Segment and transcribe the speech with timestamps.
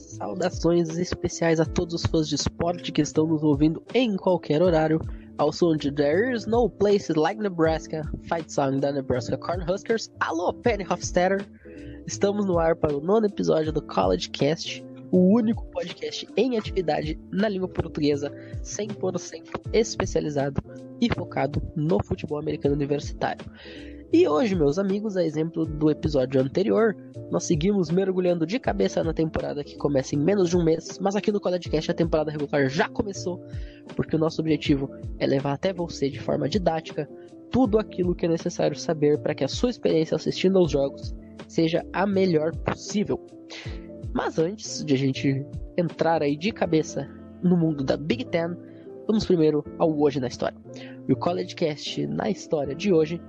[0.00, 5.00] saudações especiais a todos os fãs de esporte que estão nos ouvindo em qualquer horário.
[5.38, 10.10] Ao som de There is no place like Nebraska, fight song da Nebraska Cornhuskers.
[10.20, 11.46] Alô, Penny Hofstetter!
[12.06, 17.18] Estamos no ar para o nono episódio do College Cast, o único podcast em atividade
[17.30, 18.30] na língua portuguesa
[18.62, 20.62] 100% especializado
[21.00, 23.44] e focado no futebol americano universitário.
[24.12, 26.96] E hoje, meus amigos, a exemplo do episódio anterior,
[27.30, 31.14] nós seguimos mergulhando de cabeça na temporada que começa em menos de um mês, mas
[31.14, 33.40] aqui no CollegeCast a temporada regular já começou,
[33.94, 37.08] porque o nosso objetivo é levar até você de forma didática
[37.52, 41.14] tudo aquilo que é necessário saber para que a sua experiência assistindo aos jogos
[41.46, 43.24] seja a melhor possível.
[44.12, 45.46] Mas antes de a gente
[45.76, 47.08] entrar aí de cabeça
[47.44, 48.56] no mundo da Big Ten,
[49.06, 50.58] vamos primeiro ao hoje na história.
[51.08, 53.20] E o CollegeCast na história de hoje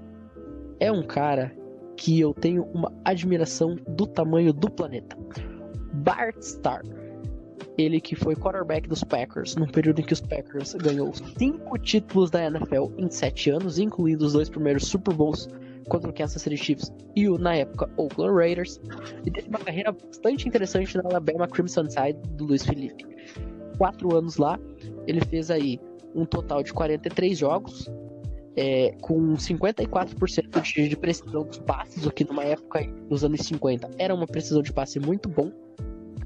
[0.82, 1.56] é um cara
[1.96, 5.16] que eu tenho uma admiração do tamanho do planeta.
[5.94, 6.82] Bart Starr.
[7.78, 12.32] Ele que foi quarterback dos Packers, num período em que os Packers ganhou cinco títulos
[12.32, 15.48] da NFL em sete anos, incluindo os dois primeiros Super Bowls
[15.88, 18.82] contra o Kansas City Chiefs e o, na época, Oakland Raiders.
[19.24, 23.06] E teve uma carreira bastante interessante na Alabama Crimson Tide do Luiz Felipe.
[23.78, 24.59] Quatro anos lá,
[25.06, 25.80] ele fez aí
[26.16, 27.90] um total de 43 jogos,
[28.55, 33.89] é, com 54% de, de precisão dos passes, o que numa época dos anos 50
[33.97, 35.52] era uma precisão de passe muito bom.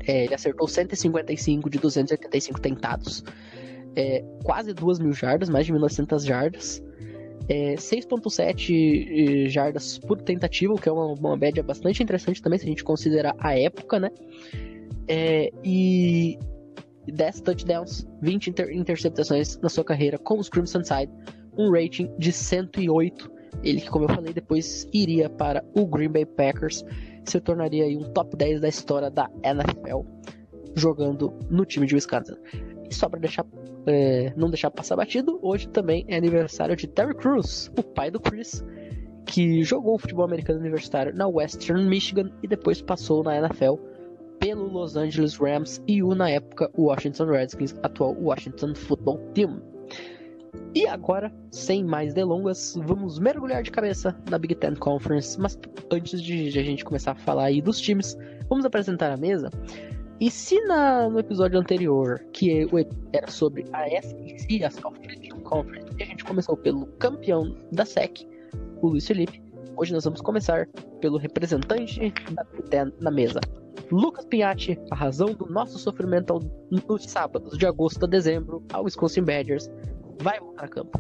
[0.07, 3.23] É, ele acertou 155 de 285 tentados,
[3.95, 6.83] é, quase 2 mil jardas, mais de 1900 jardas,
[7.47, 12.65] é, 6.7 jardas por tentativa, o que é uma, uma média bastante interessante também, se
[12.65, 14.11] a gente considerar a época, né?
[15.07, 16.37] É, e
[17.07, 21.11] 10 touchdowns, 20 inter interceptações na sua carreira com os Crimson Tide,
[21.58, 23.32] um rating de 108.
[23.64, 26.83] Ele que, como eu falei, depois iria para o Green Bay Packers,
[27.23, 30.02] se tornaria um top 10 da história da NFL,
[30.76, 32.36] jogando no time de Wisconsin.
[32.89, 33.45] E só para deixar,
[33.88, 38.20] é, não deixar passar batido, hoje também é aniversário de Terry Crews, o pai do
[38.20, 38.64] Chris,
[39.26, 43.76] que jogou futebol americano universitário na Western Michigan e depois passou na NFL
[44.39, 49.61] pelo Los Angeles Rams e o, na época, Washington Redskins, atual Washington Football Team.
[50.73, 55.39] E agora, sem mais delongas, vamos mergulhar de cabeça na Big Ten Conference.
[55.39, 55.58] Mas
[55.92, 58.17] antes de a gente começar a falar aí dos times,
[58.49, 59.49] vamos apresentar a mesa.
[60.20, 62.67] E se na, no episódio anterior, que
[63.11, 68.26] era sobre a SEC, a Southeastern Conference, a gente começou pelo campeão da SEC,
[68.82, 69.42] o Luiz Felipe,
[69.76, 70.67] hoje nós vamos começar
[71.02, 73.42] pelo representante da Big Ten na mesa.
[73.92, 76.39] Lucas Piatti, a razão do nosso sofrimento
[76.71, 79.70] nos sábados de agosto a dezembro ao Wisconsin Badgers,
[80.21, 80.99] vai voltar a campo.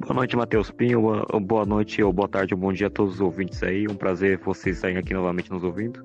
[0.00, 1.02] Boa noite, Matheus Pinho.
[1.40, 3.86] Boa noite ou boa tarde ou bom dia a todos os ouvintes aí.
[3.88, 6.04] Um prazer vocês estarem aqui novamente nos ouvindo.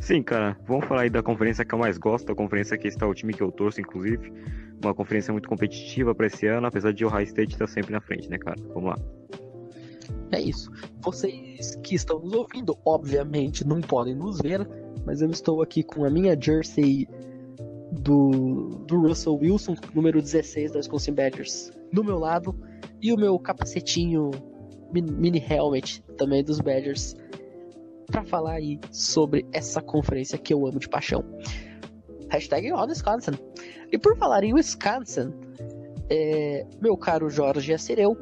[0.00, 3.06] Sim, cara, vamos falar aí da conferência que eu mais gosto, a conferência que está
[3.06, 4.32] o time que eu torço, inclusive.
[4.82, 8.28] Uma conferência muito competitiva para esse ano, apesar de Ohio State estar sempre na frente,
[8.28, 8.56] né, cara?
[8.74, 8.96] Vamos lá.
[10.30, 10.70] É isso.
[11.00, 14.68] Vocês que estão nos ouvindo, obviamente não podem nos ver,
[15.04, 17.08] mas eu estou aqui com a minha jersey
[17.98, 22.54] do, do Russell Wilson, número 16 da Wisconsin Badgers, do meu lado,
[23.00, 24.30] e o meu capacetinho
[24.92, 27.14] mini helmet também dos Badgers,
[28.06, 31.22] para falar aí sobre essa conferência que eu amo de paixão.
[32.30, 33.32] Hashtag on Wisconsin.
[33.90, 35.32] E por falar em Wisconsin,
[36.10, 38.16] é, meu caro Jorge Assireu,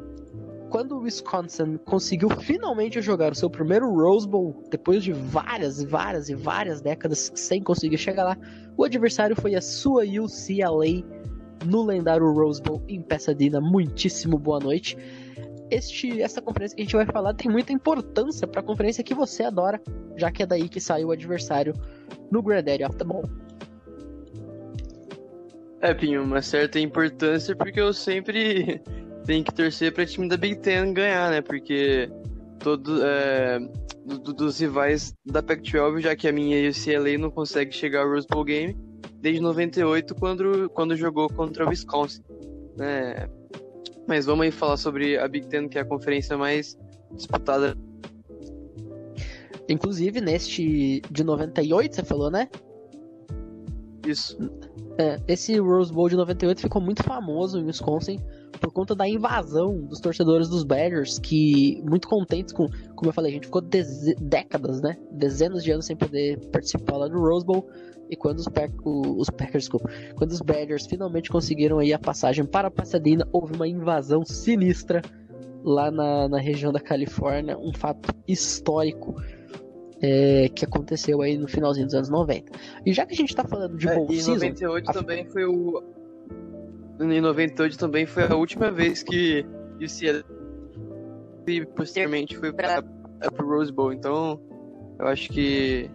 [0.70, 6.28] quando o Wisconsin conseguiu finalmente jogar o seu primeiro Rose Bowl, depois de várias, várias
[6.28, 8.38] e várias décadas sem conseguir chegar lá,
[8.76, 11.04] o adversário foi a sua UCLA
[11.64, 13.60] no lendário Rose Bowl em Pasadena.
[13.60, 14.96] Muitíssimo boa noite.
[15.70, 19.14] Este, essa conferência que a gente vai falar tem muita importância para a conferência que
[19.14, 19.80] você adora,
[20.16, 21.74] já que é daí que saiu o adversário
[22.30, 23.04] no Granddaddy of the.
[25.80, 28.80] É, Pinho, uma certa importância porque eu sempre
[29.26, 31.40] tem que torcer para time da Big Ten ganhar, né?
[31.40, 32.08] Porque
[32.60, 33.58] todo, é,
[34.06, 38.26] do, dos rivais da Pac-12, já que a minha UCLA não consegue chegar ao Rose
[38.30, 38.76] Bowl Game
[39.20, 42.22] desde 98, quando, quando jogou contra o Wisconsin.
[42.76, 43.28] Né?
[44.06, 46.78] Mas vamos aí falar sobre a Big Ten, que é a conferência mais
[47.12, 47.76] disputada.
[49.68, 52.48] Inclusive, neste de 98, você falou, né?
[54.06, 54.38] Isso.
[54.96, 58.20] É, esse Rose Bowl de 98 ficou muito famoso em Wisconsin
[58.60, 63.30] por conta da invasão dos torcedores dos Badgers, que muito contentes com, como eu falei,
[63.32, 63.62] a gente ficou
[64.20, 64.96] décadas, né?
[65.12, 67.68] Dezenas de anos sem poder participar lá do Rose Bowl.
[68.08, 72.44] E quando os, Pack, os Packers, desculpa, quando os Badgers finalmente conseguiram aí a passagem
[72.44, 75.02] para Pasadena, houve uma invasão sinistra
[75.64, 79.14] lá na, na região da Califórnia, um fato histórico.
[80.00, 82.52] é, que aconteceu aí no finalzinho dos anos 90.
[82.84, 85.44] E já que a gente tá falando de É, bowl season, 98 a- também foi
[85.46, 85.82] o.
[87.00, 89.44] Em 98 também foi a última vez que
[89.78, 89.84] o
[91.48, 92.82] e posteriormente foi pra,
[93.20, 93.92] é pro Rose Bowl.
[93.92, 94.40] Então,
[94.98, 95.90] eu acho que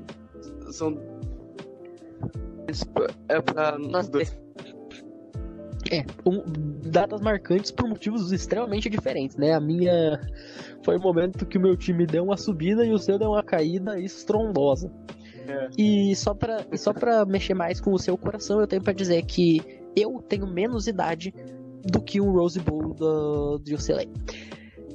[0.72, 0.98] são.
[3.28, 4.38] É pra nós dois.
[5.92, 6.44] É, um-
[6.90, 9.54] datas marcantes por motivos extremamente diferentes, né?
[9.54, 10.22] A minha
[10.86, 13.44] foi o momento que o meu time deu uma subida e o seu deu uma
[13.44, 14.90] caída estrondosa.
[15.48, 15.70] É.
[15.78, 18.94] E só pra, e só pra mexer mais com o seu coração, eu tenho pra
[18.94, 21.34] dizer que eu tenho menos idade
[21.86, 24.06] do que um Rose Bowl do, do UCLA.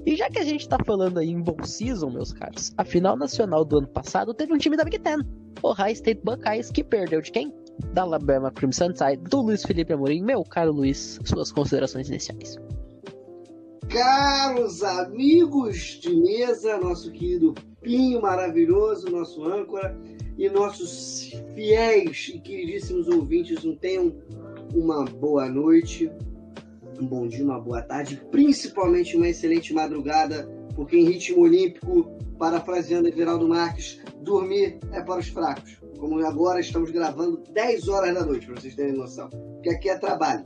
[0.07, 3.17] E já que a gente tá falando aí em Bowl Season, meus caros, a final
[3.17, 5.19] nacional do ano passado teve um time da Big Ten,
[5.63, 7.53] o High State Buckeyes, que perdeu de quem?
[7.93, 10.23] Da Alabama Crimson Tide, do Luiz Felipe Amorim.
[10.23, 12.57] Meu caro Luiz, suas considerações iniciais.
[13.89, 19.97] Caros amigos de mesa, nosso querido Pinho maravilhoso, nosso âncora,
[20.37, 24.13] e nossos fiéis e queridíssimos ouvintes, não tenham
[24.75, 26.11] uma boa noite,
[27.01, 33.09] um bom dia, uma boa tarde, principalmente uma excelente madrugada, porque em ritmo olímpico, parafraseando
[33.09, 35.79] Everaldo Marques, dormir é para os fracos.
[35.99, 39.99] Como agora estamos gravando 10 horas da noite, para vocês terem noção, porque aqui é
[39.99, 40.45] trabalho.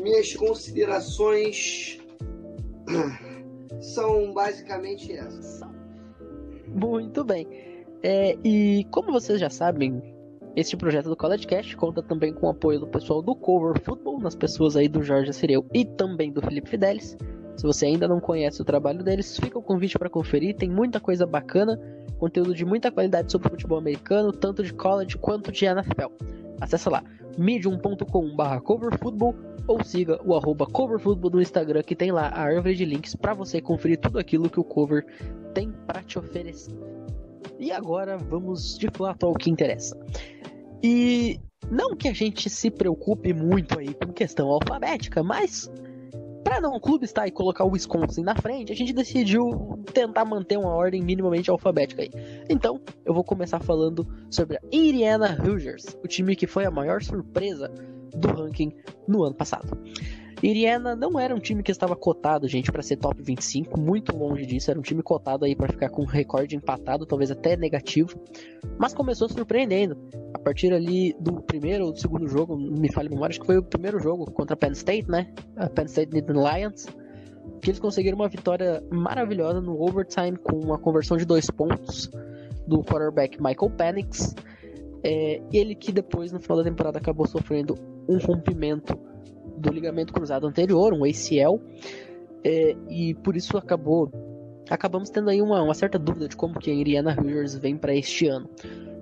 [0.00, 1.98] Minhas considerações
[3.80, 5.60] são basicamente essas.
[6.66, 7.46] Muito bem.
[8.02, 10.02] É, e como vocês já sabem,
[10.56, 14.20] este projeto do College Cast conta também com o apoio do pessoal do Cover Football,
[14.20, 17.16] nas pessoas aí do Jorge Cireu e também do Felipe Fidelis.
[17.56, 21.00] Se você ainda não conhece o trabalho deles, fica o convite para conferir, tem muita
[21.00, 21.80] coisa bacana,
[22.18, 26.12] conteúdo de muita qualidade sobre futebol americano, tanto de college quanto de NFL.
[26.60, 27.02] Acesse lá
[27.36, 29.34] medium.com.br coverfootball
[29.66, 33.34] ou siga o arroba coverfootball no Instagram que tem lá a árvore de links para
[33.34, 35.04] você conferir tudo aquilo que o Cover
[35.52, 36.74] tem para te oferecer.
[37.58, 39.98] E agora vamos de fato ao que interessa.
[40.82, 45.70] E não que a gente se preocupe muito aí com questão alfabética, mas
[46.44, 50.26] para não o clube estar e colocar o Wisconsin na frente, a gente decidiu tentar
[50.26, 52.10] manter uma ordem minimamente alfabética aí.
[52.50, 57.02] Então, eu vou começar falando sobre a Indiana Hoosiers, o time que foi a maior
[57.02, 57.68] surpresa
[58.14, 58.72] do ranking
[59.08, 59.76] no ano passado.
[60.44, 64.44] Indiana não era um time que estava cotado, gente, para ser top 25, muito longe
[64.44, 68.20] disso, era um time cotado aí para ficar com um recorde empatado, talvez até negativo,
[68.78, 69.96] mas começou surpreendendo.
[70.34, 73.46] A partir ali do primeiro ou do segundo jogo, me falha a memória, acho que
[73.46, 75.32] foi o primeiro jogo contra a Penn State, né?
[75.56, 76.86] A Penn State Nittany Lions,
[77.62, 82.10] que eles conseguiram uma vitória maravilhosa no overtime com uma conversão de dois pontos
[82.66, 84.34] do quarterback Michael Penix.
[85.02, 88.98] É, ele que depois, no final da temporada, acabou sofrendo um rompimento
[89.64, 91.60] do ligamento cruzado anterior, um ACL,
[92.44, 94.10] é, e por isso acabou
[94.70, 97.94] acabamos tendo aí uma, uma certa dúvida de como que a Indiana Hoosiers vem para
[97.94, 98.48] este ano.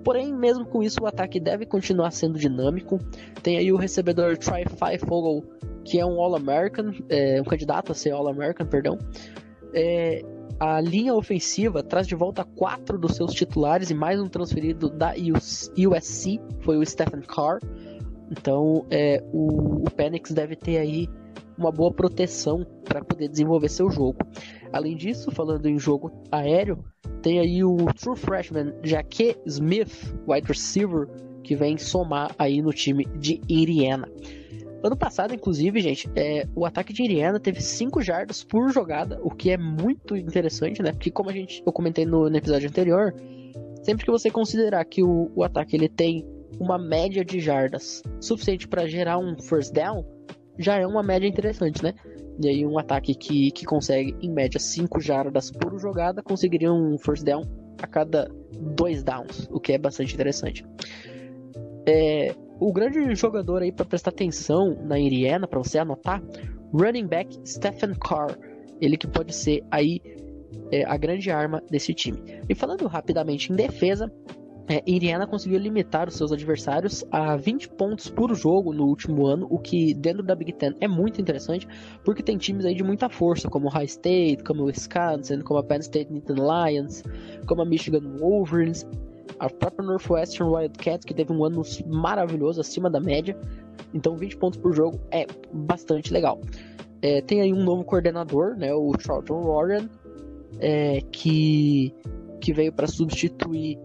[0.03, 2.99] Porém, mesmo com isso, o ataque deve continuar sendo dinâmico.
[3.41, 4.65] Tem aí o recebedor Try
[4.99, 5.43] Fogel,
[5.85, 8.97] que é um All-American, é, um candidato a ser All-American, perdão.
[9.73, 10.21] É,
[10.59, 15.13] a linha ofensiva traz de volta quatro dos seus titulares e mais um transferido da
[15.13, 17.59] USC, foi o Stephen Carr.
[18.31, 21.07] Então, é, o, o Penix deve ter aí
[21.57, 24.17] uma boa proteção para poder desenvolver seu jogo.
[24.71, 26.83] Além disso, falando em jogo aéreo,
[27.21, 31.07] tem aí o True Freshman Jaque Smith, wide receiver,
[31.43, 34.09] que vem somar aí no time de Indiana.
[34.83, 39.29] Ano passado, inclusive, gente, é, o ataque de Indiana teve 5 jardas por jogada, o
[39.29, 40.91] que é muito interessante, né?
[40.91, 43.13] Porque como a gente, eu comentei no, no episódio anterior,
[43.81, 46.27] sempre que você considerar que o, o ataque ele tem
[46.59, 50.05] uma média de jardas suficiente para gerar um first down,
[50.57, 51.93] já é uma média interessante, né?
[52.41, 56.97] E aí um ataque que, que consegue, em média, 5 jardas por jogada, conseguiria um
[56.97, 57.43] first down
[57.81, 58.29] a cada
[58.75, 60.65] dois downs, o que é bastante interessante.
[61.87, 66.23] É, o grande jogador aí para prestar atenção na Indiana, para você anotar,
[66.73, 68.37] running back Stephen Carr,
[68.79, 70.01] ele que pode ser aí
[70.71, 72.19] é, a grande arma desse time.
[72.47, 74.11] E falando rapidamente em defesa,
[74.67, 79.59] é, conseguiu limitar os seus adversários a 20 pontos por jogo no último ano, o
[79.59, 81.67] que dentro da Big Ten é muito interessante,
[82.03, 85.59] porque tem times aí de muita força, como o High State, como o Wisconsin, como
[85.59, 87.03] a Penn State Nittany Lions,
[87.45, 88.87] como a Michigan Wolverines,
[89.39, 93.37] a própria Northwestern Wildcats, que teve um ano maravilhoso, acima da média.
[93.93, 96.39] Então 20 pontos por jogo é bastante legal.
[97.01, 99.89] É, tem aí um novo coordenador, né, o Charlton Warren,
[100.59, 101.93] é, que,
[102.39, 103.77] que veio para substituir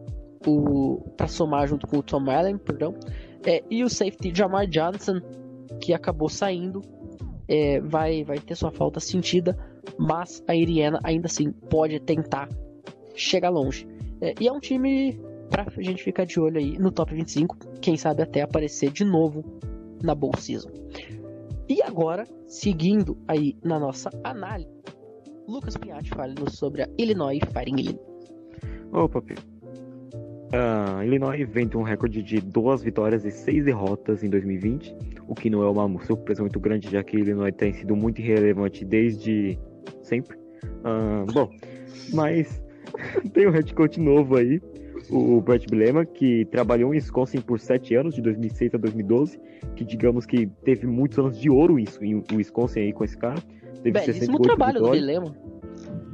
[0.46, 2.94] o para somar junto com o Tom Allen, perdão,
[3.46, 5.20] é, e o safety Jamar Johnson
[5.80, 6.82] que acabou saindo,
[7.46, 9.56] é, vai vai ter sua falta sentida,
[9.98, 12.48] mas a Iriana ainda assim pode tentar
[13.14, 13.86] chegar longe.
[14.20, 15.18] É, e é um time
[15.50, 19.44] pra gente ficar de olho aí no top 25, quem sabe até aparecer de novo
[20.02, 20.70] na Bowl Season.
[21.68, 24.70] E agora, seguindo aí na nossa análise,
[25.46, 28.08] Lucas Pinhatti fale-nos sobre a Illinois Fighting Illinois.
[28.92, 29.57] Opa, Pio.
[30.48, 35.34] Uh, Illinois vem de um recorde de duas vitórias e seis derrotas em 2020, o
[35.34, 39.58] que não é uma surpresa muito grande, já que Illinois tem sido muito irrelevante desde
[40.02, 40.38] sempre.
[40.38, 41.50] Uh, bom,
[42.14, 42.62] mas
[43.34, 44.58] tem um head coach novo aí,
[45.10, 49.38] o Brett Bilema, que trabalhou em Wisconsin por sete anos, de 2006 a 2012,
[49.76, 53.40] que digamos que teve muitos anos de ouro isso em Wisconsin aí com esse cara.
[53.82, 55.02] Teve Belíssimo trabalho vitórias.
[55.02, 55.57] do Bilema.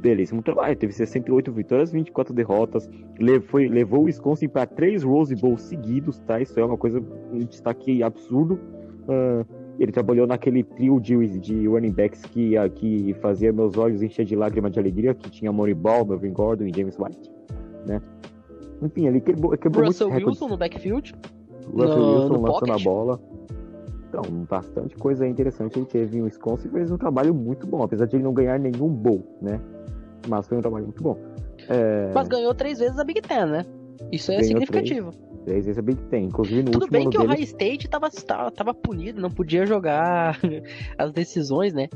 [0.05, 2.87] Belíssimo trabalho, teve 68 vitórias, 24 derrotas,
[3.19, 6.39] levou, levou o Wisconsin para três Rose Bowls seguidos, tá?
[6.39, 8.59] Isso é uma coisa, um destaque absurdo.
[9.09, 9.43] Uh,
[9.79, 14.35] ele trabalhou naquele trio de, de running backs que, que fazia meus olhos encher de
[14.35, 17.31] lágrimas de alegria, que tinha Maury Ball, Melvin Gordon e James White,
[17.87, 17.99] né?
[18.83, 21.15] Enfim, ele quebrou, quebrou Russell Wilson no backfield.
[21.73, 23.19] Russell no, Wilson no lançando a bola.
[24.07, 28.05] Então, bastante coisa interessante ele teve em Wisconsin e fez um trabalho muito bom, apesar
[28.05, 29.59] de ele não ganhar nenhum bowl, né?
[30.27, 31.17] Mas foi um trabalho muito bom.
[31.69, 32.11] É...
[32.13, 33.65] Mas ganhou três vezes a Big Ten, né?
[34.11, 35.11] Isso é ganhou significativo.
[35.11, 36.25] Três, três, vezes a Big Ten.
[36.25, 40.39] Inclusive no Tudo bem que o High State tava, tava, tava punido, não podia jogar
[40.97, 41.87] as decisões, né?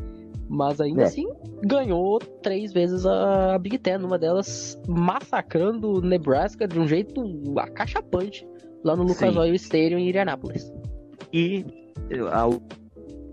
[0.47, 1.05] Mas ainda é.
[1.05, 1.27] assim
[1.63, 7.21] ganhou três vezes a Big Ten, uma delas massacrando o Nebraska de um jeito
[7.59, 8.47] acachapante
[8.83, 10.73] lá no Lucas Oil Stadium em Indianápolis.
[11.31, 11.63] E
[12.31, 12.47] a,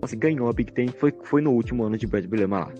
[0.02, 2.72] assim, ganhou a Big Ten foi, foi no último ano de Brad Bielema lá,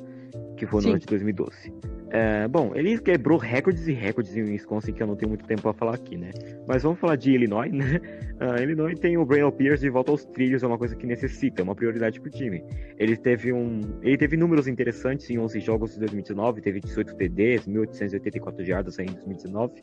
[0.57, 0.91] que foi no Sim.
[0.91, 1.73] ano de 2012.
[2.11, 5.63] É, bom, ele quebrou recordes e recordes em Wisconsin, que eu não tenho muito tempo
[5.63, 6.31] para falar aqui, né?
[6.67, 8.01] Mas vamos falar de Illinois, né?
[8.41, 11.63] Uh, Illinois tem o Brandon Pierce de volta aos trilhos, é uma coisa que necessita,
[11.63, 12.63] é uma prioridade pro time.
[12.97, 17.67] Ele teve um, ele teve números interessantes em 11 jogos de 2019, teve 18 TDs,
[17.67, 19.81] 1.884 jardas em 2019.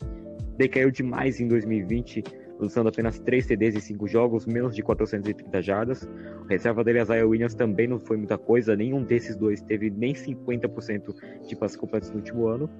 [0.56, 2.22] Decaiu demais em 2020,
[2.58, 6.08] lançando apenas 3 TDs em 5 jogos, menos de 430 jardas.
[6.42, 10.14] O reserva dele, Isaiah Williams, também não foi muita coisa, nenhum desses dois teve nem
[10.14, 11.14] 50%
[11.46, 12.70] de passes completos no último ano.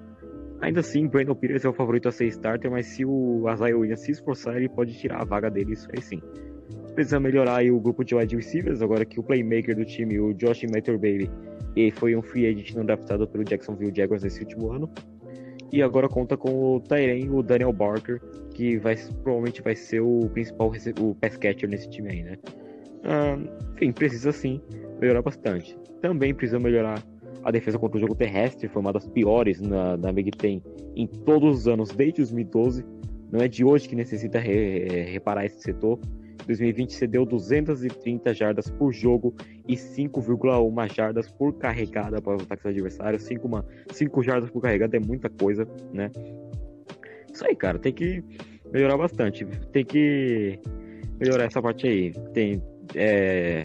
[0.61, 4.01] Ainda assim, Brandon Peters é o favorito a ser starter, mas se o Isaiah Williams
[4.01, 6.21] se esforçar, ele pode tirar a vaga dele, isso aí sim.
[6.93, 10.63] Precisa melhorar o grupo de wide receivers, agora que o playmaker do time, o Josh
[10.65, 11.29] Baby,
[11.75, 14.89] e foi um free agent não adaptado pelo Jacksonville Jaguars nesse último ano.
[15.71, 18.21] E agora conta com o Tyren, o Daniel Barker,
[18.53, 22.37] que vai, provavelmente vai ser o principal o pass catcher nesse time aí, né?
[23.03, 23.37] Ah,
[23.75, 24.61] enfim, precisa sim
[24.99, 25.77] melhorar bastante.
[26.01, 27.03] Também precisa melhorar
[27.43, 30.61] a defesa contra o jogo terrestre, foi uma das piores na, na Big Ten
[30.95, 32.85] em todos os anos, desde 2012.
[33.31, 35.99] Não é de hoje que necessita re, reparar esse setor.
[36.45, 39.35] 2020 cedeu 230 jardas por jogo
[39.67, 43.23] e 5,1 jardas por carregada para os ataques adversários.
[43.23, 46.11] 5, 5 jardas por carregada é muita coisa, né?
[47.33, 48.23] Isso aí, cara, tem que
[48.71, 49.45] melhorar bastante.
[49.71, 50.59] Tem que
[51.19, 52.13] melhorar essa parte aí.
[52.33, 52.61] Tem.
[52.93, 53.63] É...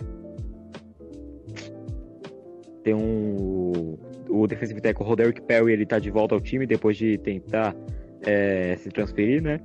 [2.82, 3.96] Tem um.
[4.28, 7.74] O defensive tackle Roderick Perry, ele tá de volta ao time depois de tentar
[8.22, 9.60] é, se transferir, né?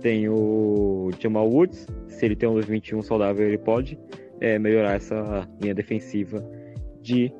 [0.00, 3.98] Tem o Jamal Woods, se ele tem um 2021 saudável, ele pode
[4.40, 6.44] é, melhorar essa linha defensiva
[7.02, 7.32] de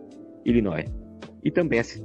[0.44, 0.86] Illinois.
[1.44, 2.02] E também essa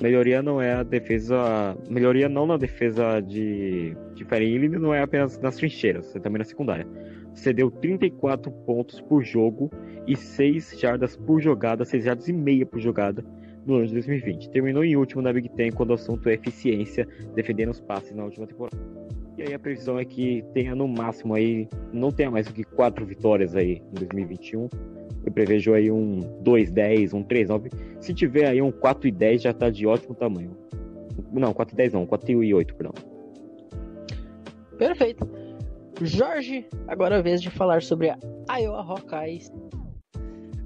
[0.00, 1.76] melhoria não é a defesa.
[1.88, 6.44] Melhoria não na defesa de, de Farin não é apenas nas trincheiras, é também na
[6.44, 6.86] secundária.
[7.34, 9.70] Cedeu 34 pontos por jogo
[10.06, 13.24] e 6 jardas por jogada, 6 jardas e meia por jogada
[13.64, 14.50] no ano de 2020.
[14.50, 18.24] Terminou em último na Big Ten quando o assunto é eficiência, defendendo os passes na
[18.24, 19.01] última temporada.
[19.36, 22.64] E aí a previsão é que tenha no máximo aí, não tenha mais do que
[22.64, 24.68] quatro vitórias aí em 2021.
[25.24, 27.72] Eu prevejo aí um 2-10, um 3-9.
[28.00, 30.56] Se tiver aí um 4-10 já tá de ótimo tamanho.
[31.32, 32.92] Não, 4-10 não, 4-8, perdão.
[34.76, 35.28] Perfeito.
[36.00, 39.52] Jorge, agora é a vez de falar sobre a Iowa Hawkeyes.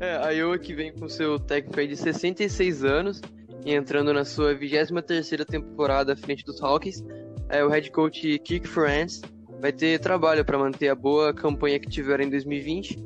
[0.00, 3.20] É, a Iowa que vem com seu técnico de 66 anos
[3.64, 7.04] e entrando na sua 23ª temporada à frente dos Hawkeyes,
[7.48, 9.22] é, o head coach Kick France
[9.60, 13.02] vai ter trabalho para manter a boa campanha que tiveram em 2020,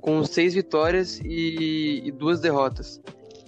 [0.00, 3.00] com seis vitórias e, e duas derrotas.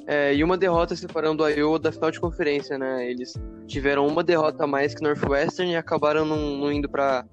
[0.06, 3.08] É, e uma derrota separando a Iowa da final de conferência, né?
[3.08, 3.34] Eles
[3.66, 7.24] tiveram uma derrota a mais que Northwestern e acabaram não, não indo para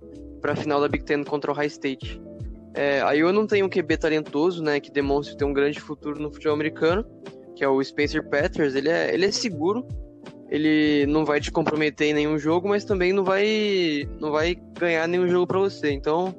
[0.44, 2.22] a final da Big Ten contra o High State.
[2.76, 4.80] É, a Iowa não tem um QB talentoso, né?
[4.80, 7.04] Que demonstra ter um grande futuro no futebol americano,
[7.56, 8.76] que é o Spencer Peters.
[8.76, 9.88] Ele é, ele é seguro,
[10.50, 15.08] ele não vai te comprometer em nenhum jogo, mas também não vai, não vai ganhar
[15.08, 15.92] nenhum jogo para você.
[15.92, 16.34] Então,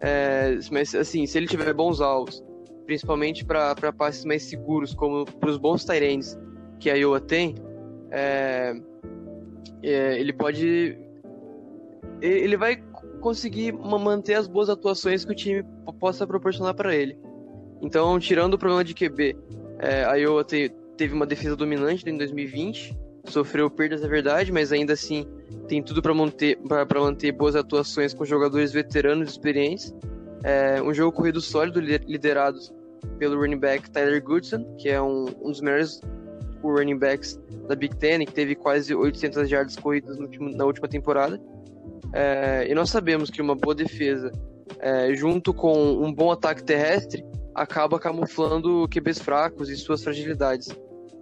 [0.00, 2.42] é, mas assim, se ele tiver bons alvos,
[2.86, 6.38] principalmente para passes mais seguros, como para os bons Tyrands
[6.78, 7.56] que a Iowa tem,
[8.10, 8.74] é,
[9.82, 10.98] é, ele pode
[12.22, 12.82] ele vai
[13.20, 15.64] conseguir manter as boas atuações que o time
[15.98, 17.18] possa proporcionar para ele.
[17.82, 19.36] Então, tirando o problema de QB,
[19.78, 24.72] é, a Iowa te, teve uma defesa dominante em 2020, sofreu perdas, é verdade, mas
[24.72, 25.26] ainda assim
[25.68, 26.58] tem tudo para manter,
[26.98, 29.94] manter boas atuações com jogadores veteranos experientes.
[30.42, 32.58] É, um jogo corrido sólido, liderado
[33.18, 36.00] pelo running back Tyler Goodson, que é um, um dos melhores
[36.62, 41.40] running backs da Big Ten, que teve quase 800 jardas corridas último, na última temporada.
[42.12, 44.32] É, e nós sabemos que uma boa defesa,
[44.80, 45.72] é, junto com
[46.02, 47.24] um bom ataque terrestre,
[47.54, 50.68] acaba camuflando QBs fracos e suas fragilidades.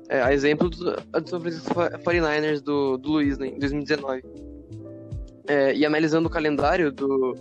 [0.09, 4.23] É, a exemplo do, do São Francisco 49ers do, do Luiz, né, em 2019.
[5.47, 7.35] É, e analisando o calendário do,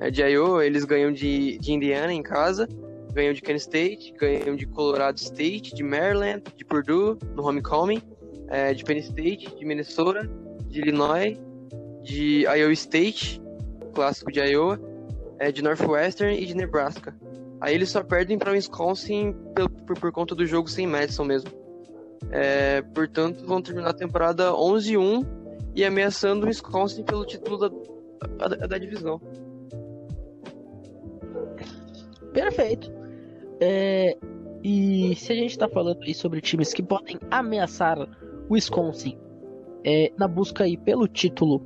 [0.00, 2.68] é, de Iowa, eles ganham de, de Indiana em casa,
[3.12, 8.02] ganham de Kansas State, ganham de Colorado State, de Maryland, de Purdue no homecoming,
[8.48, 10.28] é, de Penn State, de Minnesota,
[10.68, 11.38] de Illinois,
[12.02, 13.40] de Iowa State,
[13.94, 14.78] clássico de Iowa,
[15.38, 17.14] é, de Northwestern e de Nebraska.
[17.60, 21.50] Aí eles só perdem para Wisconsin por, por, por, conta do jogo sem Madison mesmo.
[22.30, 25.26] É, portanto, vão terminar a temporada 11-1
[25.74, 29.20] e ameaçando o Wisconsin pelo título da, da, da divisão.
[32.32, 32.90] Perfeito.
[33.60, 34.16] É,
[34.62, 37.98] e se a gente está falando aí sobre times que podem ameaçar
[38.48, 39.18] o Wisconsin
[39.84, 41.64] é, na busca aí pelo título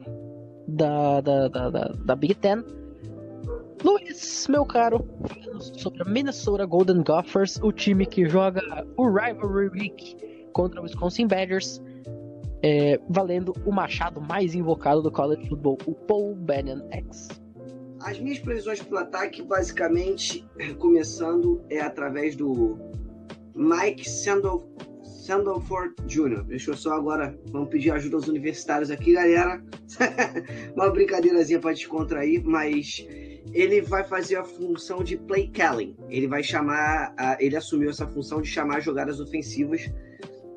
[0.68, 2.62] da, da, da, da, Big Ten,
[3.82, 5.08] Luiz, meu caro,
[5.58, 8.60] sobre a Minnesota Golden Gophers, o time que joga
[8.96, 10.16] o Rivalry Week
[10.52, 11.82] contra o Wisconsin Badgers,
[12.62, 17.28] é, valendo o machado mais invocado do college football, o Paul Bannon X.
[18.02, 20.46] As minhas previsões para o ataque, basicamente,
[20.78, 22.78] começando, é através do
[23.54, 24.64] Mike Sandolf,
[25.02, 26.42] Sandalford Jr.
[26.44, 29.62] Deixa eu só agora, vamos pedir ajuda aos universitários aqui, galera.
[30.74, 33.06] Uma brincadeirazinha para descontrair, mas
[33.52, 35.94] ele vai fazer a função de play calling.
[36.08, 39.92] Ele vai chamar, ele assumiu essa função de chamar jogadas ofensivas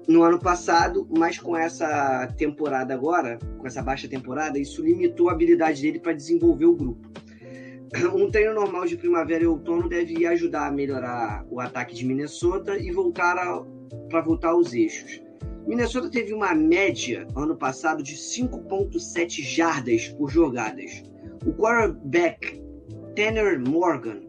[0.08, 5.34] no ano passado, mas com essa temporada agora, com essa baixa temporada, isso limitou a
[5.34, 7.10] habilidade dele para desenvolver o grupo.
[8.16, 12.76] Um treino normal de primavera e outono deve ajudar a melhorar o ataque de Minnesota
[12.76, 13.36] e voltar
[14.10, 15.22] para voltar aos eixos.
[15.68, 21.04] Minnesota teve uma média ano passado de 5.7 jardas por jogadas.
[21.46, 22.62] O quarterback
[23.16, 24.22] Tanner Morgan,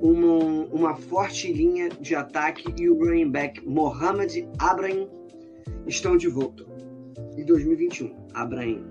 [0.00, 5.17] uma, uma forte linha de ataque e o running back Mohamed Abraham
[5.86, 6.64] estão de volta
[7.36, 8.14] em 2021.
[8.34, 8.84] Abraham.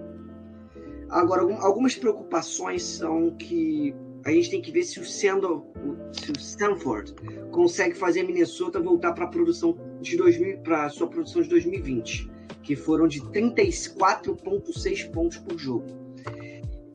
[1.09, 5.63] Agora, algumas preocupações são que a gente tem que ver se o, Sandor,
[6.11, 7.13] se o Stanford
[7.51, 12.29] consegue fazer a Minnesota voltar para a produção de 2000, para sua produção de 2020,
[12.61, 15.85] que foram de 34,6 pontos por jogo.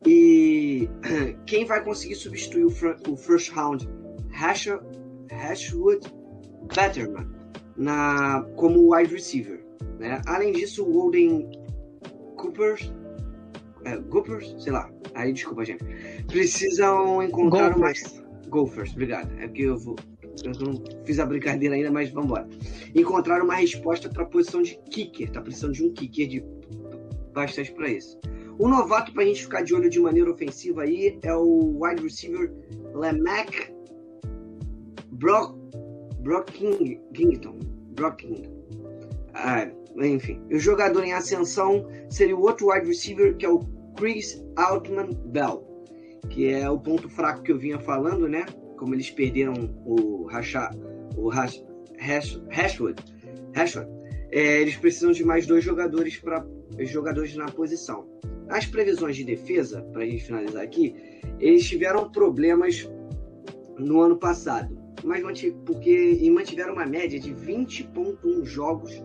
[0.06, 0.90] E
[1.46, 3.88] quem vai conseguir substituir o, first round
[4.30, 6.12] Hashwood
[6.74, 7.26] Betterman
[7.76, 9.61] na, como wide receiver.
[10.02, 10.20] Né?
[10.26, 11.48] Além disso, o Golden
[12.36, 12.92] Coopers,
[13.84, 15.84] é, Goopers, sei lá, aí desculpa, gente,
[16.26, 18.02] precisam encontrar Gophers.
[18.18, 18.48] uma.
[18.48, 19.32] Gophers, obrigado.
[19.38, 19.94] É porque eu vou.
[20.44, 22.48] Eu não fiz a brincadeira ainda, mas vamos embora.
[22.94, 25.30] Encontrar uma resposta para a posição de kicker.
[25.30, 26.44] Tá precisando de um kicker de
[27.32, 28.18] bastante para isso.
[28.58, 32.02] O novato para a gente ficar de olho de maneira ofensiva aí é o wide
[32.02, 32.52] receiver
[32.92, 33.72] Lemac
[35.12, 35.54] Brock,
[36.20, 37.58] Brockington.
[37.94, 38.62] Brockington.
[39.34, 43.60] Ah, enfim, o jogador em ascensão seria o outro wide receiver que é o
[43.96, 45.66] Chris Altman Bell,
[46.30, 48.46] que é o ponto fraco que eu vinha falando, né?
[48.78, 50.70] Como eles perderam o Racha,
[51.16, 51.62] o Hash,
[52.00, 52.40] Hash.
[54.30, 56.44] É, eles precisam de mais dois jogadores para
[56.90, 58.08] jogadores na posição.
[58.48, 60.94] As previsões de defesa, para a gente finalizar aqui,
[61.38, 62.90] eles tiveram problemas
[63.78, 65.22] no ano passado, mas
[65.64, 69.02] porque mantiveram uma média de 20,1 jogos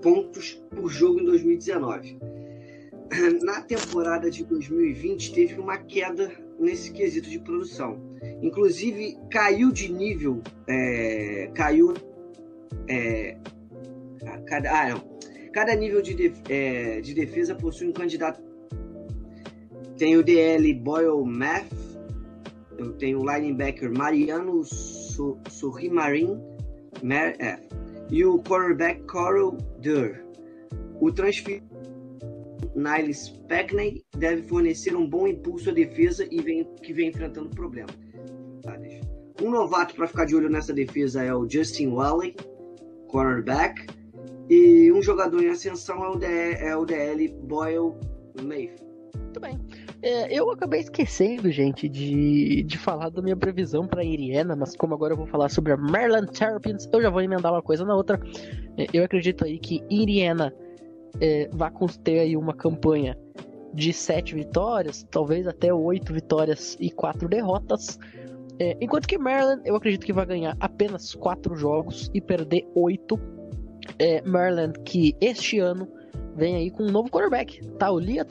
[0.00, 2.18] pontos por jogo em 2019.
[3.42, 7.98] Na temporada de 2020 teve uma queda nesse quesito de produção.
[8.42, 11.94] Inclusive caiu de nível, é, caiu
[12.88, 13.36] é,
[14.46, 15.18] cada, ah, não.
[15.52, 18.40] cada nível de, def, é, de defesa possui um candidato.
[19.96, 21.72] Tem o DL Boyle Math,
[22.78, 26.40] eu tenho o linebacker Mariano Sorrimarin,
[27.38, 27.58] é,
[28.10, 30.24] e o quarterback Coral Durr.
[31.00, 31.62] O transfer
[32.74, 37.96] Niles Packney deve fornecer um bom impulso à defesa e vem, que vem enfrentando problemas.
[39.42, 42.36] Um novato para ficar de olho nessa defesa é o Justin Wally,
[43.08, 43.86] cornerback.
[44.50, 47.94] E um jogador em ascensão é o, DL, é o DL Boyle
[48.42, 48.89] Mayfield.
[49.30, 49.60] Muito bem.
[50.02, 54.92] É, eu acabei esquecendo, gente, de, de falar da minha previsão para Indiana, mas como
[54.92, 57.94] agora eu vou falar sobre a Maryland Terrapins, eu já vou emendar uma coisa na
[57.94, 58.20] outra.
[58.76, 60.52] É, eu acredito aí que Indiana
[61.20, 61.70] é, vai
[62.02, 63.16] ter aí uma campanha
[63.72, 67.96] de sete vitórias, talvez até oito vitórias e quatro derrotas.
[68.58, 73.16] É, enquanto que Maryland, eu acredito que vai ganhar apenas quatro jogos e perder oito.
[73.96, 75.86] É, Maryland, que este ano
[76.36, 78.24] vem aí com um novo quarterback, Taulia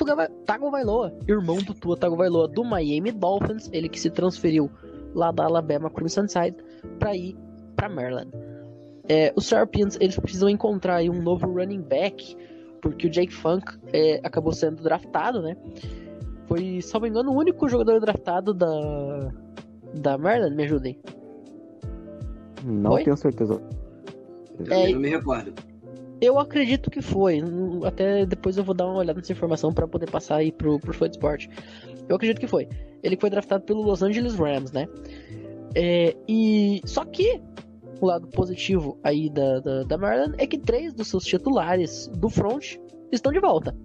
[0.46, 4.70] Tagovailoa, irmão do Tua Tagovailoa do Miami Dolphins, ele que se transferiu
[5.14, 6.58] lá da Alabama Crimson Tide
[6.98, 7.36] para ir
[7.76, 8.32] para Maryland.
[9.08, 12.36] É, os Sharpians eles precisam encontrar aí um novo running back,
[12.82, 15.58] porque o Jake Funk é, acabou sendo draftado, né?
[16.46, 19.32] Foi, se não me engano, o único jogador draftado da,
[19.94, 21.00] da Maryland, me ajudem.
[22.64, 23.04] Não Foi?
[23.04, 23.62] tenho certeza.
[24.70, 25.54] É, não me recordo.
[26.22, 27.42] Eu acredito que foi.
[27.86, 30.92] Até depois eu vou dar uma olhada nessa informação para poder passar aí pro, pro
[30.92, 31.48] Sport.
[32.08, 32.68] Eu acredito que foi.
[33.02, 34.88] Ele foi draftado pelo Los Angeles Rams, né?
[35.76, 37.40] É, e só que
[38.02, 42.30] o lado positivo aí da, da, da Maryland é que três dos seus titulares do
[42.30, 42.78] front
[43.12, 43.76] estão de volta.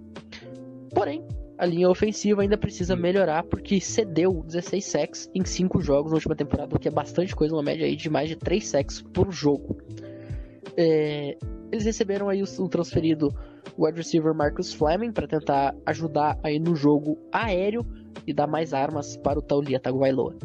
[0.93, 1.23] Porém,
[1.57, 6.35] a linha ofensiva ainda precisa melhorar porque cedeu 16 sacks em 5 jogos na última
[6.35, 9.31] temporada, o que é bastante coisa, uma média aí de mais de 3 sacks por
[9.31, 9.77] jogo.
[10.77, 11.37] É,
[11.75, 13.33] eles receberam aí o, o transferido
[13.77, 17.85] wide receiver Marcus Fleming para tentar ajudar aí no jogo aéreo
[18.25, 20.35] e dar mais armas para o Taulia Tagovailoa.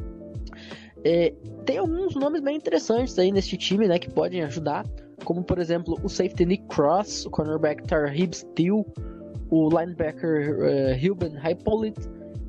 [1.05, 1.33] É,
[1.65, 4.85] tem alguns nomes bem interessantes aí neste time, né, que podem ajudar,
[5.25, 8.85] como por exemplo o safety Nick Cross, o cornerback Tarhib Steele,
[9.51, 12.01] o linebacker uh, Ruben Hippolyte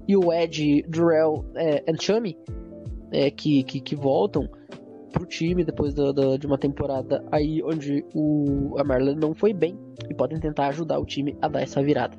[0.08, 2.38] e o edge Durrell uh, Anchami,
[3.12, 4.50] é, que, que, que voltam
[5.12, 9.78] pro time depois de uma temporada aí onde o, a Maryland não foi bem
[10.10, 12.18] e podem tentar ajudar o time a dar essa virada.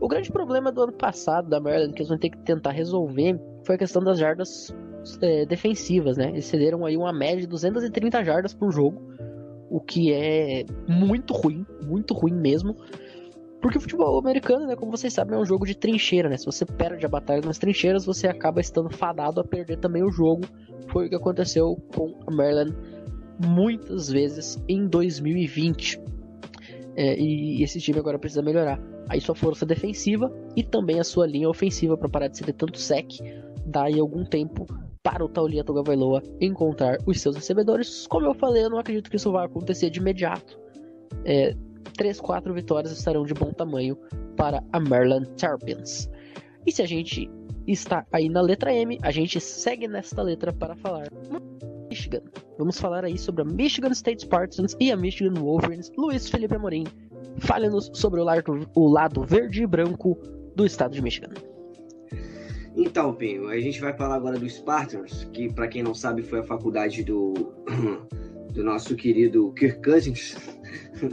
[0.00, 3.40] O grande problema do ano passado da Maryland que eles vão ter que tentar resolver
[3.64, 4.74] foi a questão das jardas
[5.20, 6.30] é, defensivas, né?
[6.30, 9.00] Eles cederam aí uma média de 230 jardas por jogo,
[9.70, 12.76] o que é muito ruim, muito ruim mesmo.
[13.62, 16.36] Porque o futebol americano, né, como vocês sabem, é um jogo de trincheira, né?
[16.36, 20.10] Se você perde a batalha nas trincheiras, você acaba estando fadado a perder também o
[20.10, 20.42] jogo.
[20.88, 22.76] Foi o que aconteceu com a Maryland
[23.46, 26.00] muitas vezes em 2020.
[26.96, 31.26] É, e esse time agora precisa melhorar aí sua força defensiva e também a sua
[31.26, 33.12] linha ofensiva para parar de ceder tanto sec,
[33.64, 34.66] dar aí algum tempo
[35.02, 38.08] para o Taulia Tagovailoa encontrar os seus recebedores.
[38.08, 40.58] Como eu falei, eu não acredito que isso vai acontecer de imediato.
[41.24, 41.54] É,
[41.96, 43.96] 3, 4 vitórias estarão de bom tamanho
[44.36, 46.08] para a Maryland Terrapins.
[46.66, 47.30] E se a gente
[47.66, 51.08] está aí na letra M, a gente segue nesta letra para falar
[51.88, 52.22] Michigan.
[52.58, 55.90] Vamos falar aí sobre a Michigan State Spartans e a Michigan Wolverines.
[55.96, 56.84] Luiz Felipe Amorim,
[57.38, 60.18] fale-nos sobre o lado, o lado verde e branco
[60.56, 61.32] do estado de Michigan.
[62.74, 66.40] Então, Pinho, a gente vai falar agora do Spartans, que para quem não sabe foi
[66.40, 67.34] a faculdade do,
[68.50, 70.36] do nosso querido Kirk Cousins.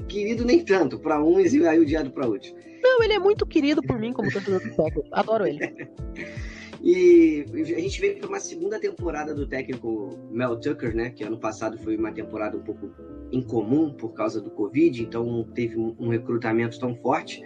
[0.07, 2.53] Querido nem tanto, para uns e aí odiado para outros.
[2.81, 5.07] Não, ele é muito querido por mim como torcedor do Packers.
[5.11, 5.59] Adoro ele.
[6.81, 11.09] e a gente veio para uma segunda temporada do técnico Mel Tucker, né?
[11.09, 12.89] Que ano passado foi uma temporada um pouco
[13.31, 17.43] incomum por causa do Covid, então não teve um recrutamento tão forte.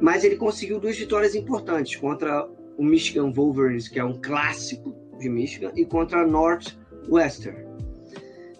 [0.00, 5.28] Mas ele conseguiu duas vitórias importantes contra o Michigan Wolverines, que é um clássico de
[5.28, 7.72] Michigan, e contra a Northwestern.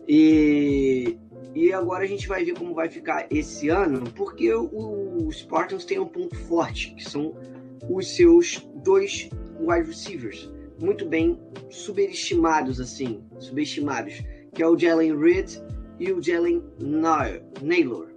[0.06, 1.16] E,
[1.54, 5.98] e agora a gente vai ver como vai ficar esse ano, porque o, Spartans tem
[5.98, 7.34] um ponto forte, que são
[7.88, 9.28] os seus dois
[9.60, 11.38] wide receivers, muito bem
[11.70, 14.22] subestimados, assim, subestimados,
[14.54, 15.58] que é o Jalen Reed
[15.98, 16.62] e o Jalen
[17.62, 18.08] Naylor.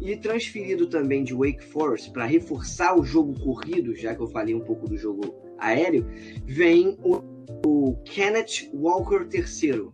[0.00, 4.54] E transferido também de Wake Forest para reforçar o jogo corrido, já que eu falei
[4.54, 6.06] um pouco do jogo aéreo,
[6.44, 7.22] vem o,
[7.66, 9.88] o Kenneth Walker III,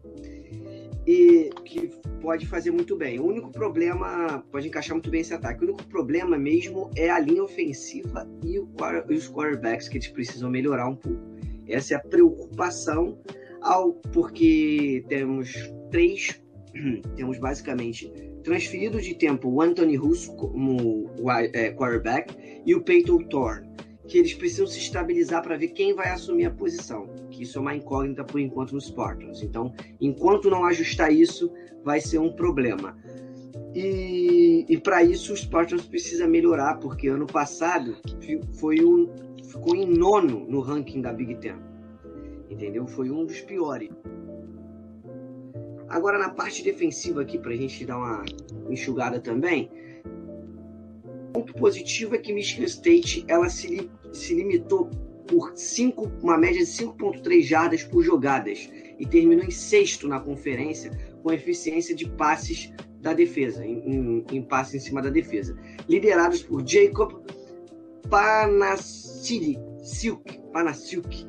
[1.06, 3.18] e que pode fazer muito bem.
[3.18, 5.60] O único problema, pode encaixar muito bem esse ataque.
[5.60, 10.50] O único problema mesmo é a linha ofensiva e, e os quarterbacks que eles precisam
[10.50, 11.20] melhorar um pouco.
[11.66, 13.18] Essa é a preocupação
[13.60, 16.40] ao porque temos três,
[17.16, 18.12] temos basicamente
[18.42, 21.10] transferido de tempo o Anthony Russo como
[21.52, 22.34] é, quarterback
[22.66, 23.68] e o Peyton Thorne,
[24.08, 27.08] que eles precisam se estabilizar para ver quem vai assumir a posição,
[27.42, 29.42] isso é uma incógnita por enquanto nos Spartans.
[29.42, 31.52] Então, enquanto não ajustar isso,
[31.84, 32.96] vai ser um problema.
[33.74, 37.96] E, e para isso, os Spartans precisa melhorar, porque ano passado
[38.58, 39.08] foi um,
[39.44, 41.56] ficou em nono no ranking da Big Ten.
[42.50, 42.86] Entendeu?
[42.86, 43.90] Foi um dos piores.
[45.88, 48.24] Agora na parte defensiva aqui, para a gente dar uma
[48.70, 49.70] enxugada também,
[51.28, 54.90] o ponto positivo é que Michigan State ela se, se limitou
[55.32, 60.90] por cinco, uma média de 5,3 jardas por jogadas e terminou em sexto na conferência
[61.22, 65.58] com eficiência de passes da defesa, em, em, em passe em cima da defesa.
[65.88, 67.24] Liderados por Jacob
[70.52, 71.26] Panasiuk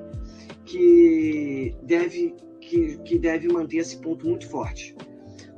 [0.66, 4.94] que deve, que, que deve manter esse ponto muito forte.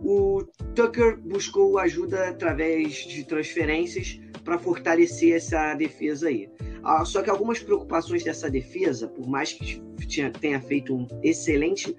[0.04, 0.44] O
[0.76, 6.48] Tucker buscou ajuda através de transferências para fortalecer essa defesa aí.
[6.86, 11.98] Ah, só que algumas preocupações dessa defesa, por mais que tinha, tenha feito um excelente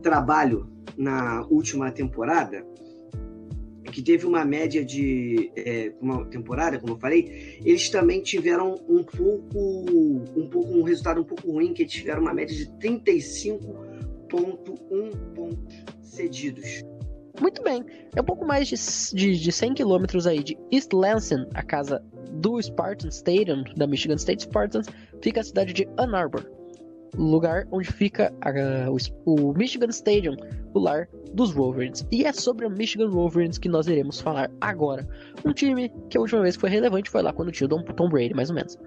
[0.00, 2.64] trabalho na última temporada,
[3.90, 9.02] que teve uma média de é, uma temporada, como eu falei, eles também tiveram um
[9.02, 9.82] pouco,
[10.36, 15.84] um pouco um resultado um pouco ruim, que eles tiveram uma média de 35,1 pontos
[16.00, 16.84] cedidos.
[17.40, 17.84] Muito bem.
[18.14, 18.76] É um pouco mais de,
[19.16, 24.16] de, de 100 quilômetros aí de East Lansing, a casa do Spartan Stadium, da Michigan
[24.16, 24.86] State Spartans,
[25.22, 26.44] fica a cidade de Ann Arbor,
[27.16, 30.36] lugar onde fica a, o, o, Michigan Stadium,
[30.74, 32.06] o lar dos Wolverines.
[32.10, 35.06] E é sobre o Michigan Wolverines que nós iremos falar agora.
[35.44, 38.08] Um time que a última vez que foi relevante foi lá quando tinha o Tom
[38.08, 38.78] Brady, mais ou menos.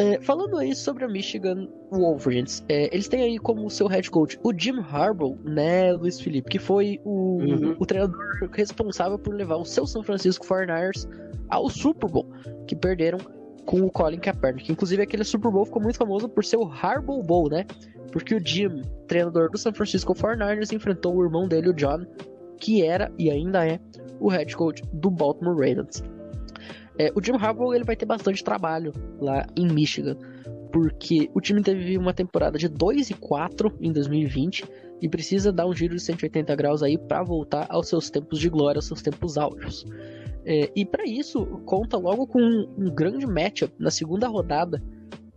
[0.00, 4.40] É, falando aí sobre a Michigan Wolverines, é, eles têm aí como seu head coach
[4.42, 7.76] o Jim Harbaugh, né, Luiz Felipe, que foi o, uhum.
[7.78, 8.18] o treinador
[8.50, 11.06] responsável por levar o seu São Francisco 49ers
[11.50, 12.26] ao Super Bowl,
[12.66, 13.18] que perderam
[13.66, 14.72] com o Colin Kaepernick.
[14.72, 17.66] Inclusive, aquele Super Bowl ficou muito famoso por ser o Harbaugh Bowl, né?
[18.10, 22.06] Porque o Jim, treinador do San Francisco 49ers, enfrentou o irmão dele, o John,
[22.58, 23.78] que era e ainda é
[24.18, 26.02] o head coach do Baltimore Ravens.
[27.00, 30.18] É, o Jim Harbaugh ele vai ter bastante trabalho lá em Michigan,
[30.70, 34.66] porque o time teve uma temporada de 2 e 4 em 2020
[35.00, 38.50] e precisa dar um giro de 180 graus aí para voltar aos seus tempos de
[38.50, 39.86] glória, aos seus tempos áureos.
[40.44, 44.82] É, e para isso, conta logo com um, grande matchup na segunda rodada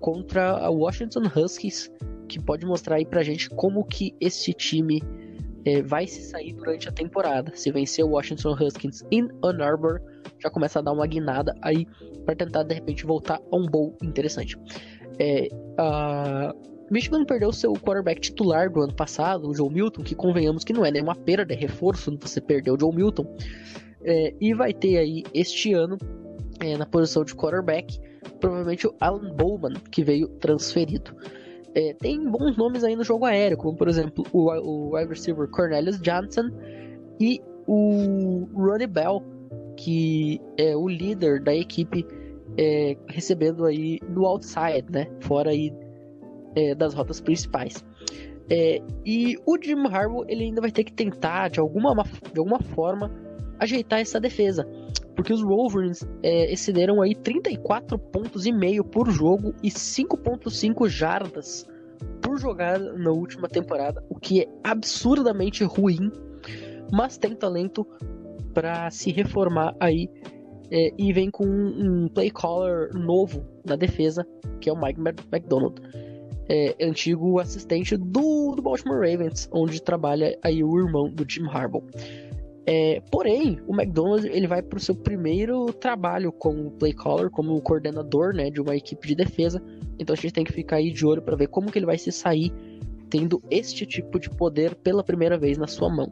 [0.02, 1.90] contra a Washington Huskies,
[2.28, 5.02] que pode mostrar aí pra gente como que esse time
[5.66, 7.52] é, vai se sair durante a temporada.
[7.56, 10.02] Se vencer o Washington Huskies em Ann Arbor,
[10.40, 11.88] já começa a dar uma guinada aí
[12.26, 14.58] para tentar de repente voltar a um bowl interessante.
[15.20, 15.48] É,
[15.78, 16.54] a
[16.92, 20.86] Michigan perdeu seu quarterback titular do ano passado, o Joe Milton, que convenhamos que não
[20.86, 23.26] é nenhuma perda, é reforço você perdeu o Joe Milton.
[24.04, 25.98] É, e vai ter aí este ano,
[26.60, 28.00] é, na posição de quarterback,
[28.40, 31.16] provavelmente o Alan Bowman, que veio transferido.
[31.76, 35.48] É, tem bons nomes aí no jogo aéreo, como por exemplo o, o wide receiver
[35.50, 36.52] Cornelius Johnson
[37.20, 39.24] e o Ronnie Bell,
[39.78, 42.06] que é o líder da equipe
[42.58, 45.08] é, recebendo aí no outside, né?
[45.22, 45.74] Fora aí
[46.56, 47.84] é, das rotas principais.
[48.50, 51.96] É, e o Jim Harbaugh ele ainda vai ter que tentar de alguma,
[52.32, 53.10] de alguma forma
[53.60, 54.68] ajeitar essa defesa,
[55.16, 61.68] porque os Wolverines é, excederam aí 34 pontos e meio por jogo e 5.5 jardas
[62.22, 66.12] por jogada na última temporada, o que é absurdamente ruim,
[66.92, 67.86] mas tem talento
[68.54, 70.10] para se reformar aí
[70.72, 74.26] é, e vem com um, um, play caller novo na defesa,
[74.60, 75.76] que é o Mike McDonald,
[76.50, 81.84] é, antigo assistente do, do Baltimore Ravens, onde trabalha aí o irmão do Jim Harbaugh.
[82.66, 87.60] É, porém, o McDonald ele vai para o seu primeiro trabalho como play caller, como
[87.62, 89.62] coordenador né, de uma equipe de defesa.
[90.00, 91.98] Então a gente tem que ficar aí de olho para ver como que ele vai
[91.98, 92.54] se sair
[93.10, 96.12] tendo este tipo de poder pela primeira vez na sua mão.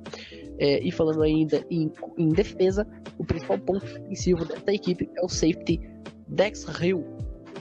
[0.60, 2.86] É, e falando ainda em, em, defesa,
[3.18, 5.80] o principal ponto ofensivo dessa equipe é o safety
[6.28, 7.04] Dex Hill,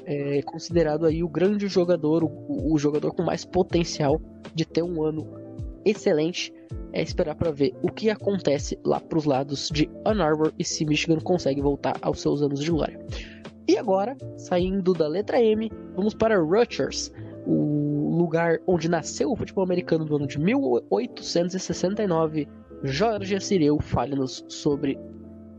[0.05, 4.21] é, considerado aí o grande jogador, o, o, jogador com mais potencial
[4.55, 5.40] de ter um ano
[5.85, 6.53] excelente.
[6.93, 10.65] É esperar para ver o que acontece lá para os lados de Ann Arbor e
[10.65, 12.99] se Michigan consegue voltar aos seus anos de glória.
[13.69, 17.13] E agora, saindo da letra M, vamos para Rutgers,
[17.47, 22.49] o lugar onde nasceu o futebol americano no ano de 1869
[22.83, 24.99] Jorge Sireu fale-nos sobre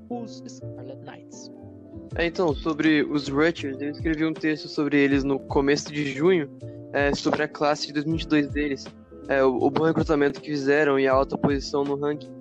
[0.09, 1.51] os Scarlet Knights.
[2.15, 6.49] É, então, sobre os Rutgers, eu escrevi um texto sobre eles no começo de junho,
[6.91, 8.87] é, sobre a classe de 2022 deles,
[9.27, 12.31] é, o, o, bom recrutamento que fizeram e a alta posição no ranking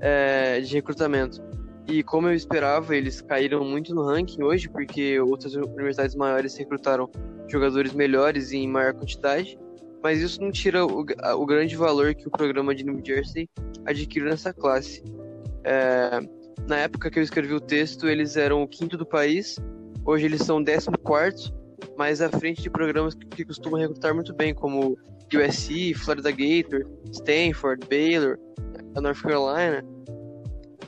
[0.00, 1.42] é, de recrutamento.
[1.86, 7.10] E como eu esperava, eles caíram muito no ranking hoje, porque outras universidades maiores recrutaram
[7.46, 9.58] jogadores melhores e em maior quantidade
[10.04, 13.48] mas isso não tira o, o grande valor que o programa de New Jersey
[13.86, 15.02] adquiriu nessa classe.
[15.64, 16.20] É,
[16.68, 19.58] na época que eu escrevi o texto, eles eram o quinto do país,
[20.04, 21.50] hoje eles são décimo quarto,
[21.96, 24.96] mas à frente de programas que, que costumam recrutar muito bem, como
[25.32, 28.38] USC, Florida Gator, Stanford, Baylor,
[29.00, 29.84] North Carolina.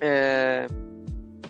[0.01, 0.67] É,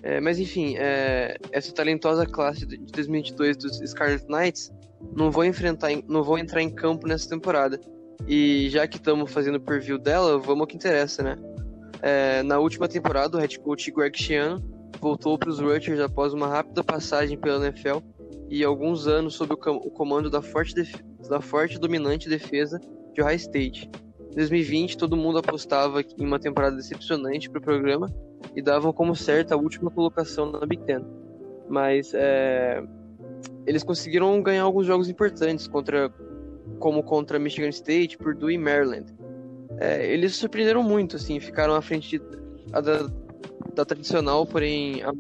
[0.03, 4.72] é, mas enfim, é, essa talentosa classe de 2022 dos Scarlet Knights
[5.14, 7.81] não vou enfrentar, não vou entrar em campo nessa temporada.
[8.27, 11.37] E já que estamos fazendo preview dela, vamos ao que interessa, né?
[12.03, 14.62] É, na última temporada, o head coach Greg Schiano
[15.01, 17.99] voltou para os Rutgers após uma rápida passagem pela NFL
[18.49, 20.75] e alguns anos sob o, comando da forte,
[21.29, 22.81] da forte dominante defesa
[23.13, 23.91] de Ohio State.
[24.33, 28.13] Em 2020, todo mundo apostava em uma temporada decepcionante para o programa
[28.55, 31.05] e davam como certa a última colocação na Big Ten.
[31.69, 32.83] Mas é,
[33.67, 36.13] eles conseguiram ganhar alguns jogos importantes, contra,
[36.79, 39.07] como contra Michigan State, Purdue e Maryland.
[39.79, 42.25] É, eles surpreenderam muito, assim, ficaram à frente de,
[42.71, 43.09] da,
[43.77, 45.12] da, tradicional, porém a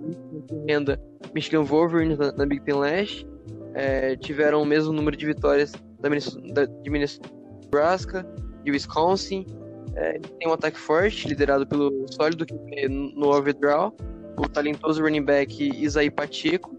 [0.66, 1.00] renda
[1.34, 3.26] Michigan Wolverines na, na Big Ten Leste.
[3.74, 7.28] É, tiveram o mesmo número de vitórias da, da, de Minnesota,
[7.62, 8.26] Nebraska,
[8.64, 9.46] de Wisconsin.
[9.94, 12.46] É, tem um ataque forte, liderado pelo sólido
[12.88, 13.94] no overdraw,
[14.36, 16.74] o talentoso running back Isaí Pacheco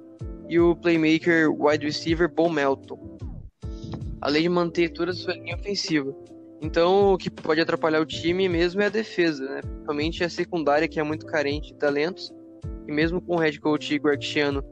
[0.50, 3.18] e o playmaker wide receiver Bo Melton.
[4.22, 6.16] Além de manter toda a sua linha ofensiva.
[6.62, 9.62] Então, o que pode atrapalhar o time mesmo é a defesa, né?
[9.62, 12.34] Principalmente a secundária, que é muito carente de talentos.
[12.88, 14.64] E mesmo com o head coach Schiano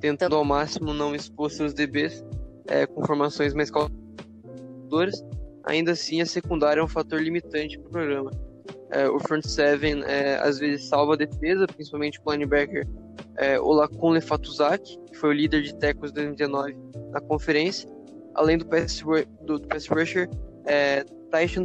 [0.00, 2.24] tentando ao máximo não expor seus DBs
[2.66, 5.24] é, com formações mais calculadores,
[5.64, 8.30] ainda assim a secundária é um fator limitante para o programa.
[8.90, 12.86] É, o front seven é, às vezes salva a defesa, principalmente o linebacker
[13.36, 16.76] é, Olakunle Fatuzaki, que foi o líder de tackles 2019
[17.10, 17.88] na conferência,
[18.34, 19.02] além do pass,
[19.42, 20.28] do, do pass rusher
[20.68, 21.64] é, Tyson.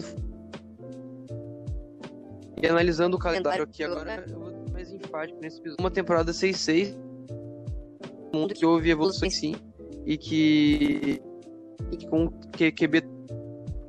[2.61, 5.83] E analisando o calendário aqui agora, eu vou ser mais enfático nesse episódio.
[5.83, 6.95] Uma temporada 6-6,
[8.33, 9.53] mundo que houve evolução sim,
[10.05, 11.21] e que,
[11.91, 13.03] e que com que QB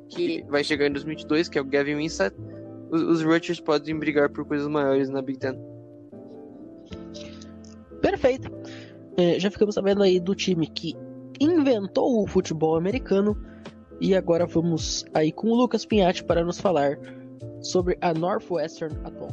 [0.09, 2.35] que vai chegar em 2022, que é o Gavin Winsett,
[2.91, 5.57] os, os Rutgers podem brigar por coisas maiores na Big Ten.
[8.01, 8.51] Perfeito.
[9.17, 10.93] É, já ficamos sabendo aí do time que
[11.39, 13.35] inventou o futebol americano
[13.99, 16.97] e agora vamos aí com o Lucas Pinhatti para nos falar
[17.61, 19.29] sobre a Northwestern atual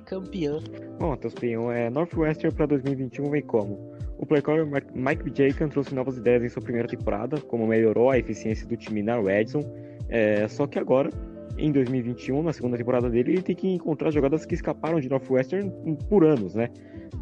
[0.00, 0.58] campeã.
[0.98, 3.78] Bom, Matheus Pinhão, é Northwestern para 2021 vem como?
[4.18, 8.66] O playcaller Mike Jacob trouxe novas ideias em sua primeira temporada, como melhorou a eficiência
[8.66, 9.60] do time na Redson,
[10.08, 11.10] é, só que agora,
[11.58, 15.70] em 2021, na segunda temporada dele, ele tem que encontrar jogadas que escaparam de Northwestern
[16.08, 16.68] por anos, né?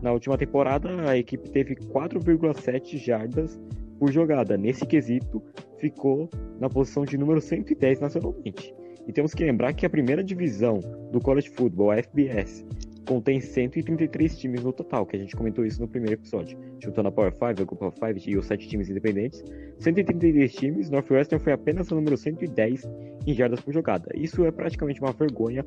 [0.01, 3.59] Na última temporada, a equipe teve 4,7 jardas
[4.05, 4.59] por jogada.
[4.59, 5.43] Nesse quesito,
[5.79, 6.29] ficou
[6.61, 8.75] na posição de número 110 nacionalmente.
[9.07, 10.79] E temos que lembrar que a primeira divisão
[11.11, 12.67] do College Football, a FBS,
[13.09, 16.59] contém 133 times no total, que a gente comentou isso no primeiro episódio.
[16.83, 19.43] Juntando a Power 5, a of 5 e os 7 times independentes.
[19.79, 22.87] 133 times, Northwestern foi apenas o número 110
[23.27, 24.11] em jardas por jogada.
[24.15, 25.65] Isso é praticamente uma vergonha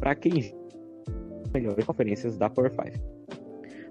[0.00, 0.52] para quem
[1.54, 2.98] melhores conferências da Power 5.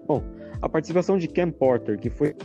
[0.06, 0.22] Bom,
[0.62, 2.36] a participação de Cam Porter, que foi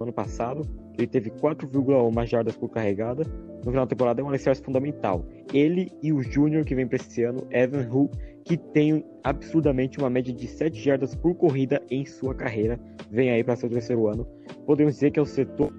[0.00, 3.24] ano passado, ele teve 4,1 jardas por carregada.
[3.64, 5.24] No final da temporada é um alicerce fundamental.
[5.52, 8.10] Ele e o Júnior que vem para esse ano, Evan Hull,
[8.44, 12.78] que tem absurdamente uma média de 7 jardas por corrida em sua carreira,
[13.10, 14.26] vem aí para seu terceiro ano.
[14.64, 15.72] Podemos dizer que é o setor.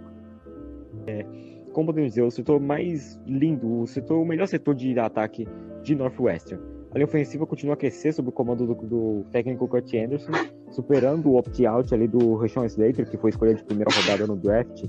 [1.08, 1.26] É,
[1.72, 5.48] como podemos dizer, o setor mais lindo, o setor, o melhor setor de ataque
[5.82, 6.62] de Northwestern.
[6.92, 10.32] A linha ofensiva continua a crescer sob o comando do, do técnico Kurt Anderson,
[10.72, 14.86] superando o opt-out ali do Rashawn Slater, que foi escolhido de primeira rodada no draft.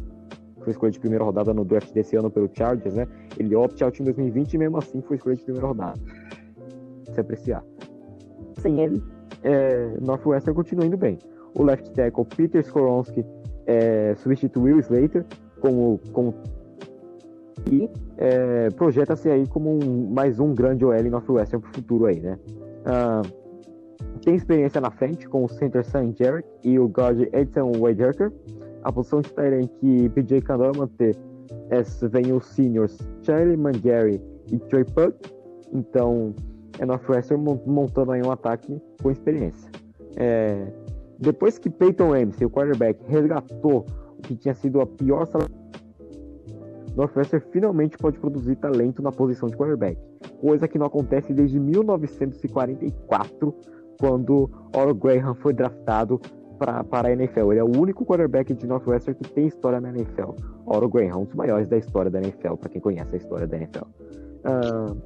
[0.61, 3.07] Foi escolhido de primeira rodada no draft desse ano pelo Chargers, né?
[3.39, 6.01] Ele opt-out em 2020 e mesmo assim foi escolhido de primeira rodada.
[7.13, 7.65] Se apreciar.
[8.59, 9.03] Sem ele,
[9.43, 11.19] é, Northwestern continua indo bem.
[11.55, 13.25] O left tackle Peter Skoronski
[13.67, 15.25] é, substituiu Slater
[15.61, 16.35] como, como
[17.71, 22.21] e é, projeta-se aí como um, mais um grande OL Northwestern para o futuro aí,
[22.21, 22.39] né?
[22.85, 23.23] Ah,
[24.25, 28.33] tem experiência na frente com o center Sam Jarrett e o guard Edson Weidherker.
[28.83, 31.17] A posição de Tyrant que PJ Candor manter
[31.71, 34.21] é, vem os seniors Charlie Mangary
[34.51, 35.17] e Trey Puck.
[35.73, 36.35] Então,
[36.79, 39.71] é Northwestern montando aí um ataque com experiência.
[40.17, 40.73] É,
[41.19, 43.85] depois que Peyton Ramsey, o quarterback, resgatou
[44.19, 45.59] o que tinha sido a pior salário
[46.99, 49.97] Northwestern finalmente pode produzir talento na posição de quarterback,
[50.41, 53.55] coisa que não acontece desde 1944,
[54.01, 56.21] quando Oro Graham foi draftado
[56.59, 57.53] para a NFL.
[57.53, 60.33] Ele é o único quarterback de Northwestern que tem história na NFL.
[60.67, 63.57] Oro Graham, um dos maiores da história da NFL, para quem conhece a história da
[63.57, 63.85] NFL.
[64.45, 64.97] Uh,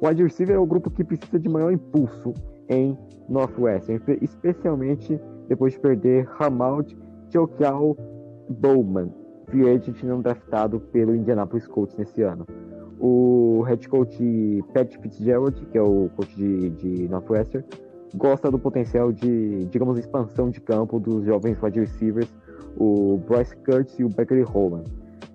[0.00, 2.34] o wide receiver é o grupo que precisa de maior impulso
[2.68, 2.96] em
[3.28, 6.96] Northwestern, especialmente depois de perder Hamald
[7.32, 7.96] Chokiao
[8.48, 9.12] Bowman,
[9.46, 12.46] free agent não draftado pelo Indianapolis Colts nesse ano.
[12.98, 17.66] O head coach Pat Fitzgerald, que é o coach de, de Northwestern,
[18.14, 22.32] gosta do potencial de, digamos, expansão de campo dos jovens wide receivers,
[22.76, 24.90] o Bryce Curtis e o Beckley Holland.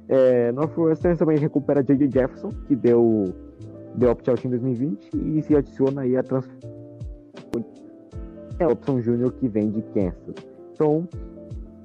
[0.08, 2.10] É, Northwestern também recupera J.J.
[2.12, 3.34] Jefferson, que deu,
[3.96, 6.82] deu opt-out em 2020, e se adiciona aí a transferência
[8.64, 10.36] é opção júnior que vem de Kansas.
[10.74, 11.08] Então,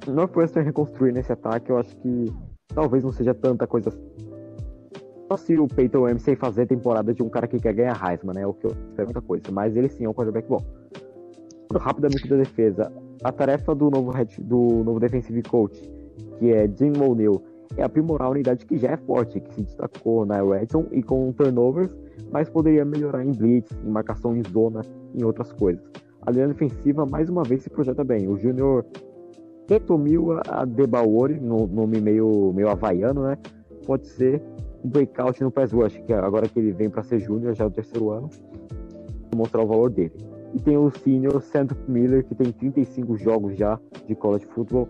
[0.07, 2.33] Northwestern reconstruir nesse ataque, eu acho que
[2.75, 3.91] talvez não seja tanta coisa.
[3.91, 3.97] Só
[5.35, 8.47] se o Peyton Ramsey fazer temporada de um cara que quer ganhar Heisman, né?
[8.47, 9.45] O que eu espero muita coisa.
[9.51, 10.63] Mas ele sim é um quarterback bom.
[11.73, 12.93] Rapidamente da defesa,
[13.25, 15.81] a tarefa do novo, head, do novo defensive coach,
[16.39, 17.43] que é Jim O'Neill,
[17.77, 21.33] é aprimorar a unidade que já é forte, que se destacou na Redson e com
[21.33, 21.91] turnovers,
[22.31, 24.83] mas poderia melhorar em blitz, em marcação em zona,
[25.15, 25.83] em outras coisas.
[26.23, 28.29] A linha defensiva, mais uma vez, se projeta bem.
[28.29, 28.85] O Júnior
[29.67, 33.39] Tetomil Adebaori, no nome meio, meio havaiano, né?
[33.87, 34.43] Pode ser
[34.87, 37.67] um breakout no pass rush, que agora que ele vem para ser júnior, já é
[37.67, 38.31] o terceiro ano,
[39.35, 40.13] mostrar o valor dele.
[40.55, 44.89] E tem o senior Sandro Miller, que tem 35 jogos já de college football,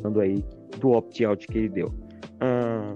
[0.00, 0.42] dando aí
[0.80, 1.92] do opt-out que ele deu.
[2.40, 2.94] Ah,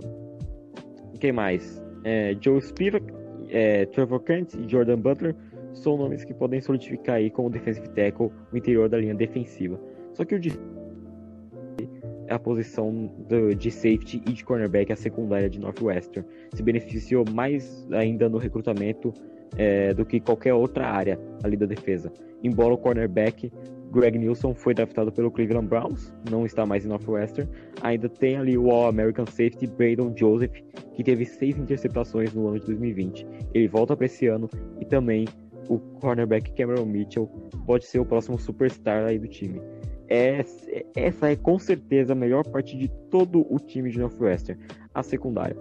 [1.21, 1.83] quem mais?
[2.03, 3.07] É, Joe Spivak,
[3.51, 5.37] é, Trevor Kent e Jordan Butler
[5.75, 9.79] são nomes que podem solidificar aí como defensive tackle o interior da linha defensiva.
[10.14, 10.41] Só que o é
[12.29, 17.87] a posição do, de safety e de cornerback, a secundária de Northwestern, se beneficiou mais
[17.93, 19.12] ainda no recrutamento
[19.57, 22.12] é, do que qualquer outra área ali da defesa.
[22.43, 23.51] Embora o cornerback
[23.91, 27.51] Greg Nilsson foi draftado pelo Cleveland Browns, não está mais em Northwestern,
[27.83, 30.53] ainda tem ali o All-American Safety Braden Joseph,
[30.95, 33.26] que teve seis interceptações no ano de 2020.
[33.55, 34.49] Ele volta para esse ano
[34.79, 35.24] e também
[35.68, 37.26] o cornerback Cameron Mitchell
[37.66, 39.61] pode ser o próximo superstar aí do time.
[40.09, 44.61] Essa é com certeza a melhor parte de todo o time de Northwestern,
[44.94, 45.56] a secundária.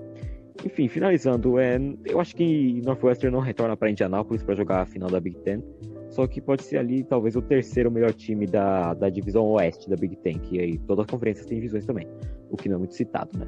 [0.65, 5.09] Enfim, finalizando, é, eu acho que Northwestern não retorna para Indianapolis para jogar a final
[5.09, 5.61] da Big Ten,
[6.09, 9.95] só que pode ser ali talvez o terceiro melhor time da, da divisão oeste da
[9.95, 12.07] Big Ten, que aí todas as conferências têm divisões também,
[12.49, 13.45] o que não é muito citado, né?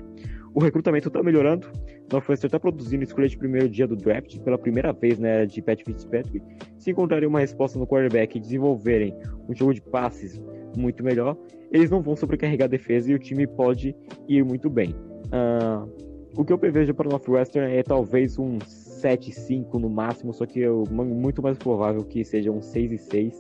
[0.60, 1.72] O recrutamento está melhorando,
[2.12, 5.62] Northwestern está produzindo escolha de primeiro dia do draft pela primeira vez na era de
[5.62, 6.46] Pat Fitzpatrick.
[6.78, 10.38] Se encontrarem uma resposta no quarterback e desenvolverem um jogo de passes
[10.76, 11.38] muito melhor,
[11.72, 13.96] eles não vão sobrecarregar a defesa e o time pode
[14.28, 14.94] ir muito bem.
[15.28, 15.90] Uh,
[16.36, 20.62] o que eu prevejo para o Northwestern é talvez um 7-5 no máximo, só que
[20.62, 23.34] é muito mais provável que seja um 6-6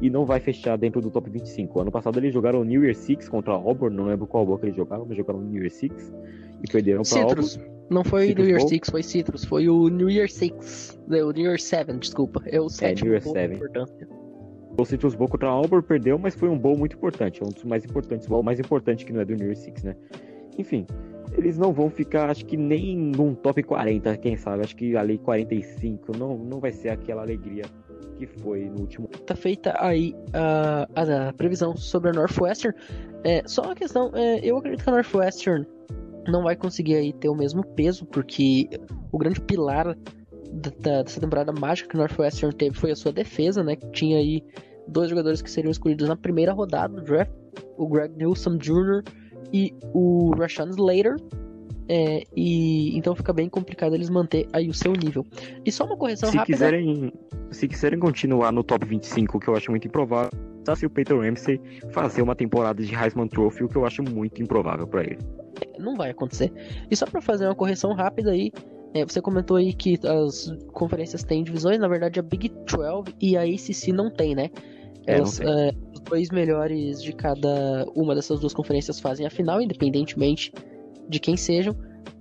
[0.00, 1.80] e não vai fechar dentro do top 25.
[1.80, 4.64] Ano passado eles jogaram o New Year Six contra a Auburn, não lembro qual bloco
[4.64, 6.12] eles jogaram, mas jogaram o New Year Six
[6.62, 7.56] e perderam para Citrus.
[7.56, 7.72] Auburn.
[7.90, 8.68] Não foi Citrus New Year Bowl?
[8.68, 12.68] Six, foi Citrus, foi o New Year Six, o New Year Seven, desculpa, é o
[12.68, 13.60] sétimo é, New Year Seven.
[14.78, 17.42] O Citrus Bowl contra a Auburn perdeu, mas foi um bowl muito importante.
[17.42, 19.82] É um dos mais importantes, o mais importante que não é do New Year Six,
[19.82, 19.94] né?
[20.58, 20.86] Enfim,
[21.36, 24.62] eles não vão ficar, acho que nem num top 40, quem sabe?
[24.62, 27.64] Acho que ali 45 não, não vai ser aquela alegria
[28.16, 29.08] que foi no último.
[29.08, 32.76] Tá feita aí a, a, a previsão sobre a Northwestern.
[33.24, 35.66] É, só uma questão, é, eu acredito que a Northwestern
[36.28, 38.68] não vai conseguir aí ter o mesmo peso, porque
[39.10, 39.96] o grande pilar
[40.52, 43.76] da, dessa temporada mágica que o Northwestern teve foi a sua defesa, né?
[43.76, 44.44] Que tinha aí
[44.86, 47.32] dois jogadores que seriam escolhidos na primeira rodada do draft,
[47.76, 49.02] o Greg Newsom Jr.
[49.52, 51.16] e o Rashawn Slater.
[51.94, 55.26] É, e então fica bem complicado eles manter aí o seu nível.
[55.62, 56.56] E só uma correção se rápida.
[56.56, 57.12] Quiserem,
[57.50, 60.30] se quiserem continuar no top 25, que eu acho muito improvável,
[60.64, 64.02] tá se o Peyton Ramsey fazer uma temporada de Heisman Trophy, o que eu acho
[64.02, 65.18] muito improvável para ele.
[65.78, 66.50] Não vai acontecer.
[66.90, 68.50] E só para fazer uma correção rápida aí,
[68.94, 73.36] é, você comentou aí que as conferências têm divisões, na verdade a Big 12 e
[73.36, 74.48] a ACC não tem, né?
[75.06, 79.60] É, Elas, é, os dois melhores de cada uma dessas duas conferências fazem a final,
[79.60, 80.50] independentemente
[81.08, 81.74] de quem sejam.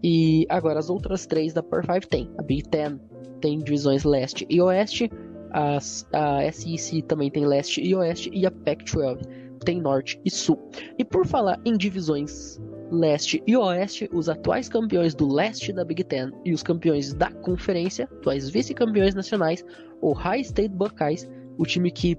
[0.03, 2.29] E agora as outras três da Power 5 tem.
[2.37, 2.99] A Big Ten
[3.39, 5.09] tem divisões leste e oeste,
[5.51, 9.21] as, a SEC também tem leste e oeste, e a Pac-12
[9.65, 10.57] tem norte e sul.
[10.97, 12.59] E por falar em divisões
[12.91, 17.31] leste e oeste, os atuais campeões do leste da Big Ten e os campeões da
[17.31, 19.63] conferência, atuais vice-campeões nacionais,
[20.01, 22.17] o High State Buckeyes, o time que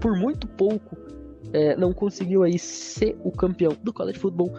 [0.00, 0.96] por muito pouco
[1.52, 4.52] é, não conseguiu aí ser o campeão do college football,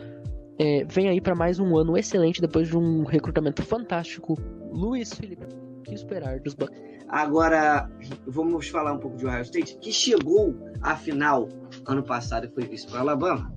[0.59, 4.37] é, vem aí para mais um ano excelente depois de um recrutamento fantástico.
[4.71, 5.45] Luiz Felipe,
[5.79, 6.97] o que esperar dos Buckeyes?
[7.09, 7.89] Agora,
[8.25, 11.47] vamos falar um pouco de Ohio State, que chegou à final
[11.85, 13.55] ano passado e foi visto para Alabama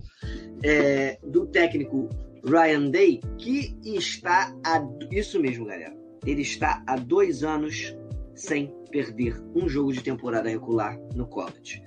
[0.63, 2.09] é, do técnico
[2.45, 4.87] Ryan Day, que está a.
[5.11, 5.95] Isso mesmo, galera.
[6.25, 7.97] Ele está há dois anos
[8.35, 11.83] sem perder um jogo de temporada regular no college.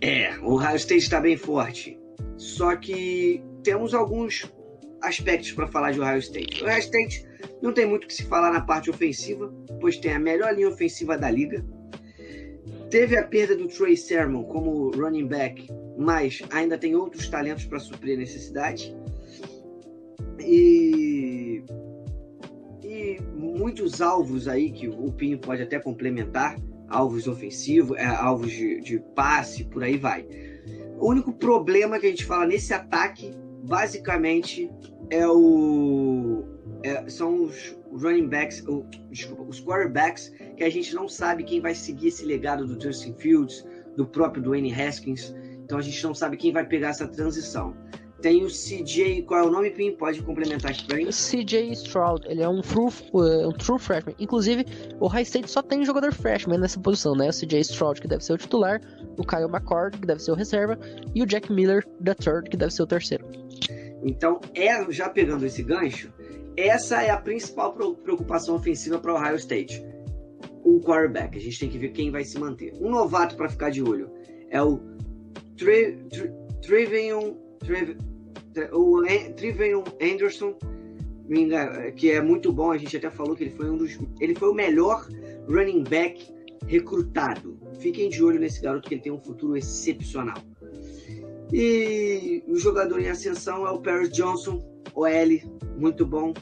[0.00, 1.98] É, o Ohio State está bem forte.
[2.36, 4.50] Só que temos alguns
[5.02, 6.62] aspectos para falar de Ohio State.
[6.62, 7.26] Ohio State
[7.60, 10.68] não tem muito o que se falar na parte ofensiva, pois tem a melhor linha
[10.68, 11.66] ofensiva da liga.
[12.88, 17.78] Teve a perda do Trey Sermon como running back mas ainda tem outros talentos para
[17.78, 18.94] suprir a necessidade.
[20.38, 21.64] E,
[22.82, 28.80] e muitos alvos aí que o Pinho pode até complementar, alvos ofensivos, é, alvos de,
[28.80, 30.26] de passe, por aí vai.
[30.98, 33.32] O único problema que a gente fala nesse ataque,
[33.66, 34.70] basicamente,
[35.10, 36.44] é o
[36.82, 41.60] é, são os running backs, o, desculpa, os quarterbacks que a gente não sabe quem
[41.60, 45.34] vai seguir esse legado do Justin Fields, do próprio Dwayne Haskins.
[45.64, 47.74] Então a gente não sabe quem vai pegar essa transição.
[48.22, 49.92] Tem o CJ, qual é o nome, Pim?
[49.92, 51.10] Pode complementar aqui pra mim.
[51.10, 54.14] CJ Stroud, ele é um true, uh, um true freshman.
[54.18, 54.64] Inclusive,
[54.98, 57.28] o High State só tem jogador freshman nessa posição, né?
[57.28, 58.80] O CJ Stroud, que deve ser o titular,
[59.18, 60.78] o Kyle McCord, que deve ser o reserva,
[61.14, 63.26] e o Jack Miller, da third, que deve ser o terceiro.
[64.06, 66.12] Então, é, já pegando esse gancho,
[66.56, 69.84] essa é a principal preocupação ofensiva para o Ohio State.
[70.62, 71.36] O quarterback.
[71.36, 72.72] A gente tem que ver quem vai se manter.
[72.80, 74.08] Um novato para ficar de olho
[74.48, 74.80] é o
[75.56, 77.34] Trivion
[80.00, 80.56] Anderson,
[81.96, 83.98] que é muito bom, a gente até falou que ele foi um dos.
[84.20, 85.04] Ele foi o melhor
[85.48, 86.32] running back
[86.68, 87.58] recrutado.
[87.80, 90.38] Fiquem de olho nesse garoto que ele tem um futuro excepcional.
[91.52, 94.62] E o jogador em ascensão é o Paris Johnson,
[94.94, 95.40] OL,
[95.78, 96.34] muito bom,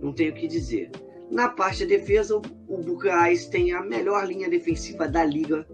[0.00, 0.90] não tenho o que dizer.
[1.30, 5.66] Na parte da defesa, o Buccaneers tem a melhor linha defensiva da liga,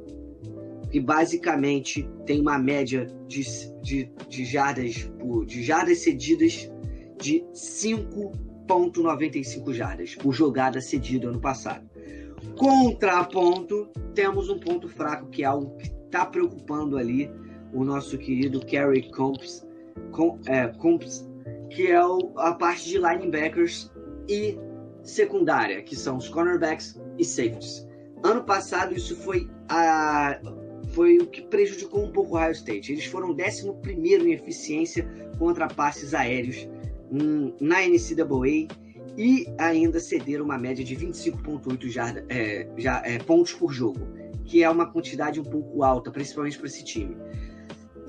[0.90, 3.42] que basicamente tem uma média de,
[3.82, 5.10] de, de jardas
[5.46, 6.70] de jardas cedidas
[7.20, 11.88] de 5.95 jardas por jogada cedida ano passado.
[12.56, 17.30] Contraponto, temos um ponto fraco que é algo que está preocupando ali
[17.72, 19.66] o nosso querido Kerry Combs,
[20.12, 21.28] Com, é, Combs
[21.70, 23.90] que é o, a parte de linebackers
[24.28, 24.58] e
[25.02, 27.86] secundária, que são os cornerbacks e safeties.
[28.22, 30.38] Ano passado isso foi a
[30.92, 32.92] foi o que prejudicou um pouco o Ohio State.
[32.92, 33.68] Eles foram 11
[34.04, 35.08] em eficiência
[35.38, 36.68] contra passes aéreos
[37.60, 38.66] na NCAA
[39.16, 42.68] e ainda cederam uma média de 25,8 é,
[43.04, 44.00] é, pontos por jogo,
[44.44, 47.16] que é uma quantidade um pouco alta, principalmente para esse time.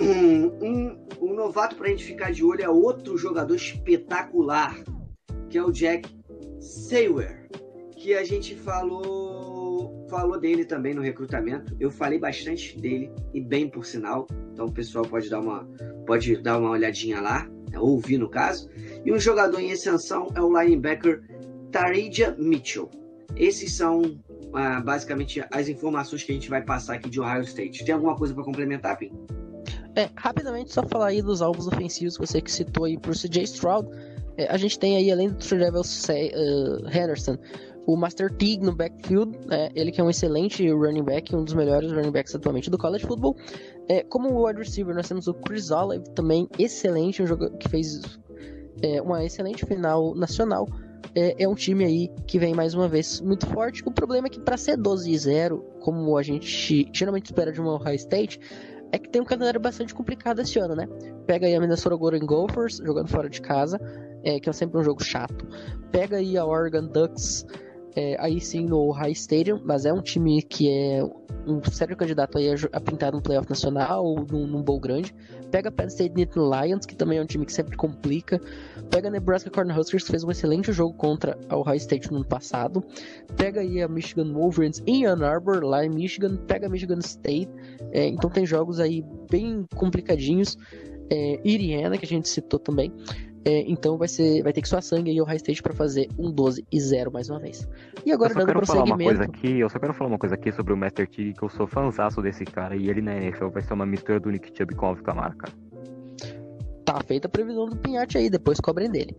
[0.01, 4.75] Um, um, novato para a gente ficar de olho é outro jogador espetacular,
[5.49, 6.09] que é o Jack
[6.59, 7.47] Sayer,
[7.95, 11.75] que a gente falou falou dele também no recrutamento.
[11.79, 14.27] Eu falei bastante dele e bem por sinal.
[14.51, 15.67] Então o pessoal pode dar uma
[16.05, 18.69] pode dar uma olhadinha lá, né, ouvir no caso.
[19.05, 21.21] E um jogador em ascensão é o linebacker
[21.71, 22.89] Tarija Mitchell.
[23.35, 24.19] Esses são
[24.53, 27.85] ah, basicamente as informações que a gente vai passar aqui de Ohio State.
[27.85, 29.11] Tem alguma coisa para complementar, Pim?
[29.95, 33.43] É, rapidamente só falar aí dos alvos ofensivos que você que citou aí por CJ
[33.43, 33.89] Stroud.
[34.37, 37.37] É, a gente tem aí, além do Trevor uh, Henderson,
[37.85, 39.69] o Master Teague no backfield, né?
[39.75, 43.05] ele que é um excelente running back, um dos melhores running backs atualmente do college
[43.05, 43.35] football.
[43.89, 48.01] É, como wide receiver, nós temos o Chris Olive, também excelente, um jogador que fez
[48.81, 50.67] é, uma excelente final nacional.
[51.13, 53.83] É, é, um time aí que vem mais uma vez muito forte.
[53.85, 57.73] O problema é que para ser 12 0, como a gente geralmente espera de uma
[57.73, 58.39] Ohio State,
[58.91, 60.87] é que tem um calendário bastante complicado esse ano, né?
[61.25, 63.79] Pega aí a Minnesota Golden Gophers jogando fora de casa,
[64.23, 65.47] é, que é sempre um jogo chato.
[65.91, 67.45] Pega aí a Oregon Ducks
[67.95, 71.03] é, aí sim no High Stadium, mas é um time que é
[71.45, 75.13] um sério candidato aí a, a pintar no playoff nacional ou num, num bowl grande.
[75.49, 78.39] Pega Penn State Nittany Lions, que também é um time que sempre complica.
[78.89, 82.83] Pega Nebraska Cornhuskers, que fez um excelente jogo contra o Ohio State no ano passado.
[83.35, 86.37] Pega aí a Michigan Wolverines em Ann Arbor, lá em Michigan.
[86.47, 87.49] Pega Michigan State.
[87.91, 90.57] É, então tem jogos aí bem complicadinhos.
[91.09, 92.93] É, Iriana, que a gente citou também.
[93.43, 96.07] É, então vai ser, vai ter que suar sangue aí o High State para fazer
[96.17, 97.67] um 12 e 0 mais uma vez.
[98.05, 101.07] E agora uma coisa aqui, eu só quero falar uma coisa aqui sobre o Master
[101.07, 104.19] T, que eu sou fãzaço desse cara e ele na NFL vai ser uma mistura
[104.19, 105.53] do Nick Chubb com o Alvin Kamara, cara.
[106.85, 109.15] Tá feita a previsão do Pinhate aí, depois cobrem dele.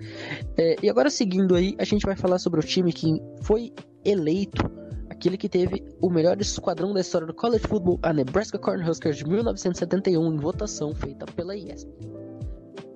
[0.56, 3.72] É, e agora seguindo aí, a gente vai falar sobre o time que foi
[4.04, 4.70] eleito
[5.10, 9.24] aquele que teve o melhor esquadrão da história do college football, a Nebraska Cornhuskers de
[9.24, 12.10] 1971, em votação feita pela ESPN.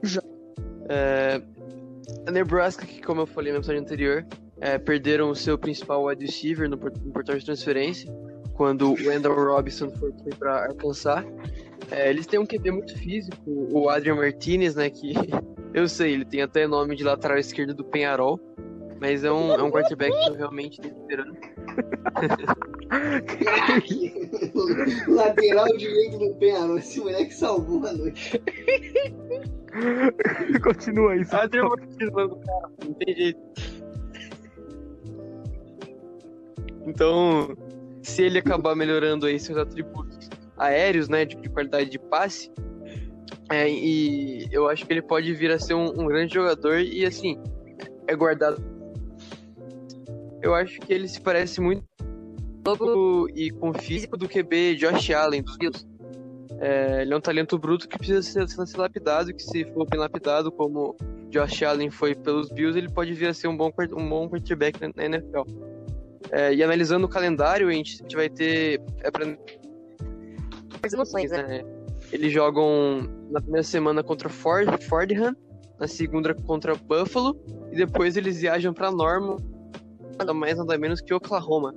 [0.03, 0.21] Já
[0.89, 1.41] é,
[2.27, 4.27] a Nebraska, que como eu falei na episódio anterior,
[4.61, 8.13] é, perderam o seu principal wide receiver no, no portal de transferência,
[8.55, 11.25] quando o Wendell Robinson foi, foi para Arkansas.
[11.91, 15.15] É, eles têm um QB muito físico, o Adrian Martinez, né, que
[15.75, 18.41] eu sei, ele tem até nome de lateral esquerdo do Penharol,
[19.01, 21.37] mas é um, é um quarterback que eu realmente estou esperando.
[25.09, 28.41] lateral direito do Penharol, esse moleque salvou a noite.
[30.63, 31.23] Continua aí.
[31.31, 33.41] Ah, tem uma do cara, não tem jeito.
[36.87, 37.57] Então,
[38.03, 42.51] se ele acabar melhorando aí seus atributos aéreos, né, de, de qualidade de passe,
[43.51, 47.05] É, e eu acho que ele pode vir a ser um, um grande jogador e
[47.05, 47.41] assim,
[48.09, 48.63] é guardado.
[50.43, 51.85] Eu acho que ele se parece muito
[53.35, 55.87] e com o físico do QB Josh Allen dos Bills.
[56.59, 60.01] É, ele é um talento bruto que precisa ser, ser, lapidado, que se for bem
[60.01, 60.97] lapidado, como
[61.31, 64.81] Josh Allen foi pelos Bills, ele pode vir a ser um bom, um bom quarterback
[64.81, 65.43] na, NFL.
[66.31, 68.81] É, e analisando o calendário, a gente, a gente vai ter.
[69.01, 69.37] É pra...
[70.93, 71.63] emoções, né?
[72.11, 75.37] Eles jogam na primeira semana contra Ford, Fordham,
[75.79, 77.37] na segunda contra Buffalo,
[77.71, 79.37] e depois eles viajam para Norman,
[80.19, 81.75] nada mais nada menos que Oklahoma.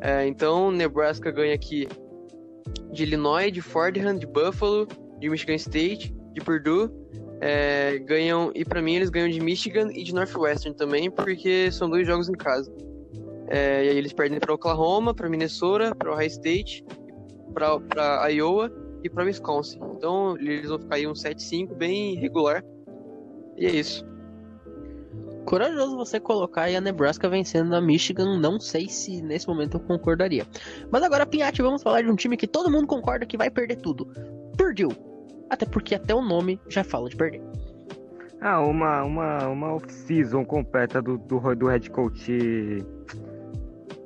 [0.00, 1.88] É, então, Nebraska ganha aqui
[2.92, 4.86] de Illinois, de Fordham, de Buffalo,
[5.18, 6.90] de Michigan State, de Purdue.
[7.40, 11.90] É, ganham, e para mim eles ganham de Michigan e de Northwestern também, porque são
[11.90, 12.72] dois jogos em casa.
[13.48, 16.84] É, e aí eles perdem para Oklahoma, para Minnesota, para Ohio State,
[17.52, 19.80] para Iowa e para Wisconsin.
[19.96, 22.64] Então eles vão ficar aí um 7-5 bem regular.
[23.56, 24.04] E é isso.
[25.44, 29.80] Corajoso você colocar aí a Nebraska vencendo na Michigan, não sei se nesse momento eu
[29.80, 30.46] concordaria.
[30.90, 33.76] Mas agora, Pinhatti, vamos falar de um time que todo mundo concorda que vai perder
[33.76, 34.06] tudo.
[34.56, 34.96] Purdue.
[35.50, 37.42] Até porque até o nome já fala de perder.
[38.40, 42.32] Ah, uma, uma, uma off-season completa do, do, do head coach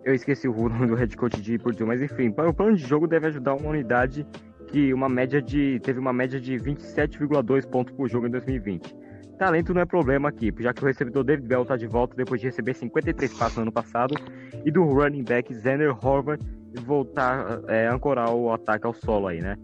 [0.06, 3.08] eu esqueci o nome do head coach de Purdue, mas enfim, o plano de jogo
[3.08, 4.24] deve ajudar uma unidade
[4.68, 9.05] que uma média de teve uma média de 27,2 pontos por jogo em 2020.
[9.38, 12.40] Talento não é problema aqui, já que o recebedor David Bell está de volta depois
[12.40, 14.14] de receber 53 passos no ano passado
[14.64, 16.40] e do running back Xander Horvath
[16.84, 19.56] voltar é, ancorar o ataque ao solo aí, né?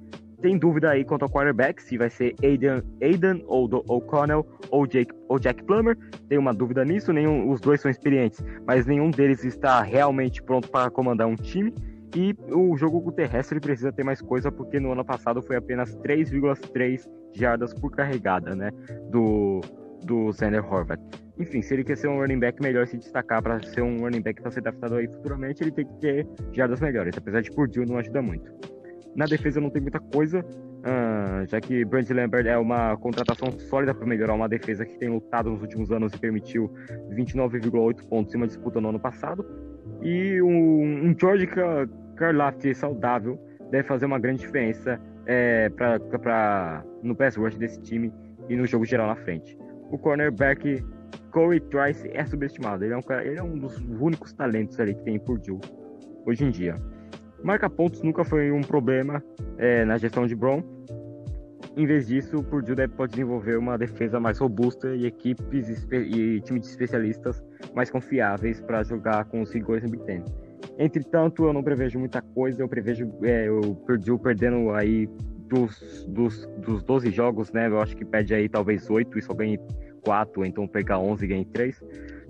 [0.42, 5.14] Tem dúvida aí quanto ao quarterback, se vai ser Aidan, Aidan ou O'Connell ou, Jake,
[5.28, 5.96] ou Jack Plummer.
[6.28, 10.68] Tem uma dúvida nisso, nenhum, os dois são experientes, mas nenhum deles está realmente pronto
[10.68, 11.72] para comandar um time.
[12.14, 17.08] E o jogo terrestre precisa ter mais coisa, porque no ano passado foi apenas 3,3
[17.32, 18.70] jardas por carregada, né?
[19.10, 19.60] Do,
[20.04, 21.00] do Sander Horvath.
[21.38, 24.20] Enfim, se ele quer ser um running back melhor, se destacar para ser um running
[24.20, 27.86] back para ser draftado aí futuramente, ele tem que ter jardas melhores, apesar de Purdue
[27.86, 28.52] não ajuda muito.
[29.16, 33.94] Na defesa não tem muita coisa, uh, já que Brand Lambert é uma contratação sólida
[33.94, 36.70] para melhorar uma defesa que tem lutado nos últimos anos e permitiu
[37.10, 39.44] 29,8 pontos em uma disputa no ano passado.
[40.02, 41.46] E um, um George
[42.16, 43.38] Karlafti saudável
[43.70, 48.12] deve fazer uma grande diferença é, pra, pra, no pass rush desse time
[48.48, 49.56] e no jogo geral na frente.
[49.90, 50.84] O cornerback
[51.30, 52.84] Corey Trice é subestimado.
[52.84, 55.60] Ele é, um, ele é um dos únicos talentos ali que tem por Purdue
[56.26, 56.76] hoje em dia.
[57.42, 59.22] Marca pontos nunca foi um problema
[59.58, 60.62] é, na gestão de Brown.
[61.76, 66.40] Em vez disso, o Purdue deve, pode desenvolver uma defesa mais robusta e equipes e
[66.42, 67.42] times de especialistas
[67.74, 70.22] mais confiáveis para jogar com os rigores no Big Ten.
[70.78, 75.08] Entretanto, eu não prevejo muita coisa, eu prevejo é, o Purdue perdendo aí
[75.48, 77.68] dos, dos, dos 12 jogos, né?
[77.68, 79.58] Eu acho que perde aí talvez 8 e só ganhe
[80.02, 81.82] 4, ou então perca 11 e ganhe 3.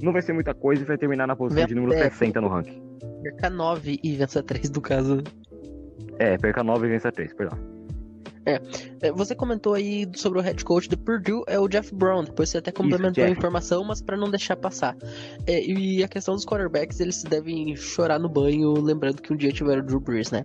[0.02, 2.82] Não vai ser muita coisa e vai terminar na posição de número 60 no ranking.
[3.22, 5.22] Perca 9 e vença 3 do caso.
[6.18, 7.71] É, perca 9 e vença 3, perdão.
[8.44, 8.60] É,
[9.00, 12.24] é, você comentou aí sobre o head coach do Purdue, é o Jeff Brown.
[12.24, 14.96] Depois você até complementou Isso, a informação, mas para não deixar passar.
[15.46, 19.52] É, e a questão dos quarterbacks, eles devem chorar no banho, lembrando que um dia
[19.52, 20.44] tiveram o Drew Brees, né?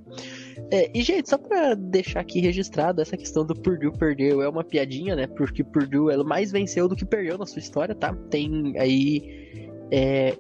[0.72, 4.64] É, e, gente, só pra deixar aqui registrado, essa questão do Purdue perdeu é uma
[4.64, 5.28] piadinha, né?
[5.28, 8.14] Porque Purdue ela mais venceu do que perdeu na sua história, tá?
[8.30, 9.58] Tem aí
[9.92, 10.38] é,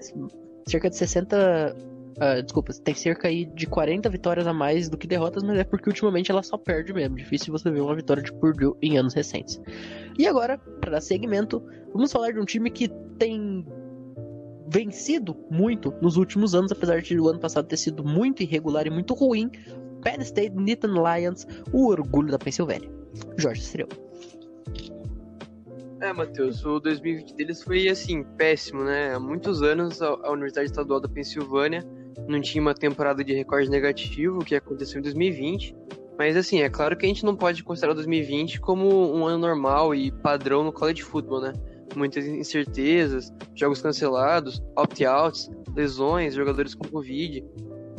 [0.67, 1.75] cerca de 60
[2.17, 5.63] Uh, desculpa, tem cerca aí de 40 vitórias a mais do que derrotas, mas é
[5.63, 7.15] porque ultimamente ela só perde mesmo.
[7.15, 9.61] Difícil você ver uma vitória de Purdue em anos recentes.
[10.17, 11.63] E agora, para dar segmento,
[11.93, 12.87] vamos falar de um time que
[13.19, 13.63] tem
[14.67, 18.89] vencido muito nos últimos anos, apesar de o ano passado ter sido muito irregular e
[18.89, 19.51] muito ruim.
[20.01, 22.89] Penn State Nittany Lions, o orgulho da Pensilvânia.
[23.37, 23.89] Jorge Estrela.
[26.01, 29.13] É, Matheus, o 2020 deles foi assim, péssimo, né?
[29.13, 31.85] Há muitos anos a Universidade Estadual da Pensilvânia
[32.27, 35.75] não tinha uma temporada de recorde negativo, que aconteceu em 2020.
[36.17, 39.93] Mas assim, é claro que a gente não pode considerar 2020 como um ano normal
[39.93, 41.53] e padrão no college football, né?
[41.95, 47.45] Muitas incertezas, jogos cancelados, opt-outs, lesões, jogadores com Covid.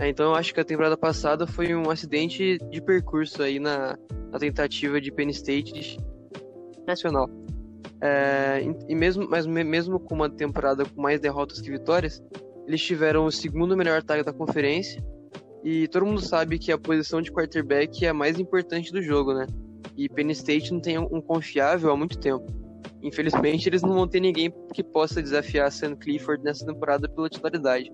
[0.00, 3.96] É, então eu acho que a temporada passada foi um acidente de percurso aí na,
[4.30, 5.98] na tentativa de Penn State de
[6.86, 7.28] nacional.
[8.00, 12.22] É, e mesmo, mas mesmo com uma temporada com mais derrotas que vitórias,
[12.68, 15.02] eles tiveram o segundo melhor ataque da conferência.
[15.64, 19.32] E todo mundo sabe que a posição de quarterback é a mais importante do jogo,
[19.32, 19.46] né?
[19.96, 22.44] E Penn State não tem um confiável há muito tempo.
[23.02, 27.90] Infelizmente, eles não vão ter ninguém que possa desafiar Sam Clifford nessa temporada pela titularidade.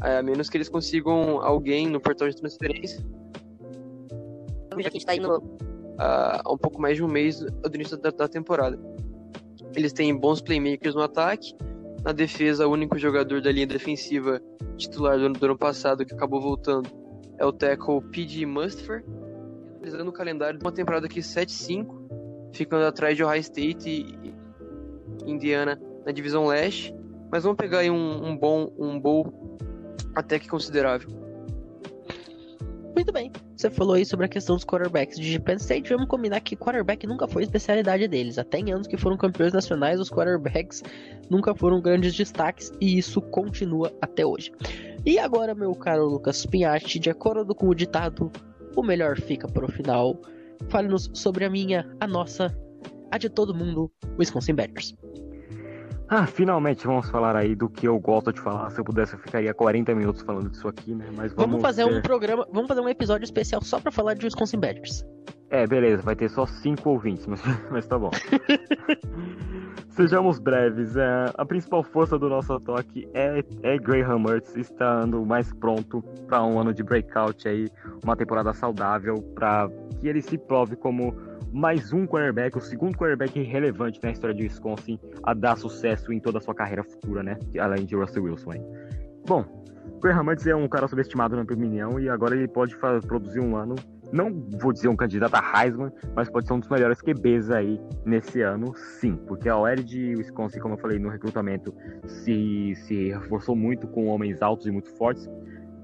[0.00, 3.00] A menos que eles consigam alguém no portal de transferência.
[4.72, 5.42] Já que a gente tá aí no,
[5.96, 8.78] há um pouco mais de um mês do início da, da temporada.
[9.76, 11.54] Eles têm bons playmakers no ataque,
[12.04, 14.40] na defesa, o único jogador da linha defensiva
[14.76, 16.88] titular do, do ano passado que acabou voltando
[17.38, 18.46] é o tackle P.G.
[18.46, 19.04] Mustfer,
[19.80, 21.86] realizando o calendário de uma temporada aqui 7-5,
[22.52, 24.34] ficando atrás de Ohio State e
[25.26, 26.94] Indiana na divisão leste,
[27.30, 29.32] mas vamos pegar aí um, um bom, um bowl
[30.14, 31.08] até que considerável.
[32.94, 33.30] Muito bem.
[33.58, 35.90] Você falou aí sobre a questão dos quarterbacks de Penn State.
[35.90, 38.38] Vamos combinar que quarterback nunca foi especialidade deles.
[38.38, 40.80] Até em anos que foram campeões nacionais, os quarterbacks
[41.28, 44.52] nunca foram grandes destaques e isso continua até hoje.
[45.04, 48.30] E agora, meu caro Lucas Pinhatti, de acordo com o ditado,
[48.76, 50.16] o melhor fica para o final.
[50.68, 52.56] Fale-nos sobre a minha, a nossa,
[53.10, 54.94] a de todo mundo, Wisconsin Badgers.
[56.08, 58.70] Ah, finalmente vamos falar aí do que eu gosto de falar.
[58.70, 61.04] Se eu pudesse, eu ficaria 40 minutos falando disso aqui, né?
[61.14, 61.94] Mas vamos, vamos fazer ter...
[61.94, 65.04] um programa, vamos fazer um episódio especial só para falar de Wisconsin Badgers.
[65.50, 68.10] É, beleza, vai ter só 5 ouvintes, mas, mas tá bom.
[69.88, 70.96] Sejamos breves.
[70.96, 76.44] É, a principal força do nosso toque é, é Graham Mertz estando mais pronto para
[76.44, 77.68] um ano de breakout aí,
[78.04, 79.68] uma temporada saudável, para
[79.98, 81.14] que ele se prove como
[81.52, 86.20] mais um quarterback, o segundo quarterback relevante na história de Wisconsin a dar sucesso em
[86.20, 87.38] toda a sua carreira futura, né?
[87.58, 88.52] Além de Russell Wilson.
[88.52, 88.64] Hein?
[89.26, 89.44] Bom,
[90.00, 93.56] Graham Mertz é um cara subestimado na minha opinião e agora ele pode produzir um
[93.56, 93.74] ano,
[94.12, 97.80] não vou dizer um candidato a Heisman, mas pode ser um dos melhores QBs aí
[98.04, 103.10] nesse ano, sim, porque a OL de Wisconsin, como eu falei no recrutamento, se, se
[103.10, 105.28] reforçou muito com homens altos e muito fortes,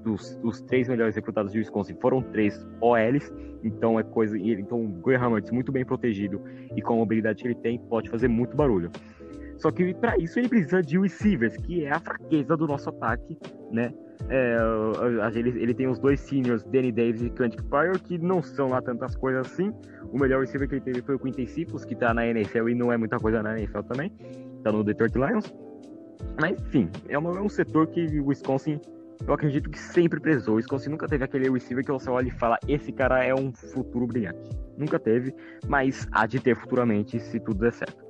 [0.05, 4.37] dos, dos três melhores recrutados de Wisconsin foram três OLs, então é coisa.
[4.37, 6.41] Então o Graham Mertz, muito bem protegido
[6.75, 8.91] e com a mobilidade que ele tem, pode fazer muito barulho.
[9.57, 13.37] Só que para isso ele precisa de receivers, que é a fraqueza do nosso ataque,
[13.71, 13.91] né?
[14.29, 14.57] É,
[15.35, 18.81] ele, ele, tem os dois seniors, Danny Davis e Quentin Pryor, que não são lá
[18.81, 19.71] tantas coisas assim.
[20.11, 22.75] O melhor receiver que ele teve foi o Quincy Cephas, que tá na NFL e
[22.75, 24.11] não é muita coisa na NFL também.
[24.63, 25.53] Tá no Detroit Lions.
[26.39, 28.79] Mas, enfim, é, uma, é um setor que o Wisconsin
[29.27, 30.55] eu acredito que sempre prezou.
[30.55, 33.51] O Wisconsin nunca teve aquele receiver que você olha e fala: esse cara é um
[33.53, 34.49] futuro brilhante.
[34.77, 35.33] Nunca teve,
[35.67, 38.04] mas há de ter futuramente se tudo der certo.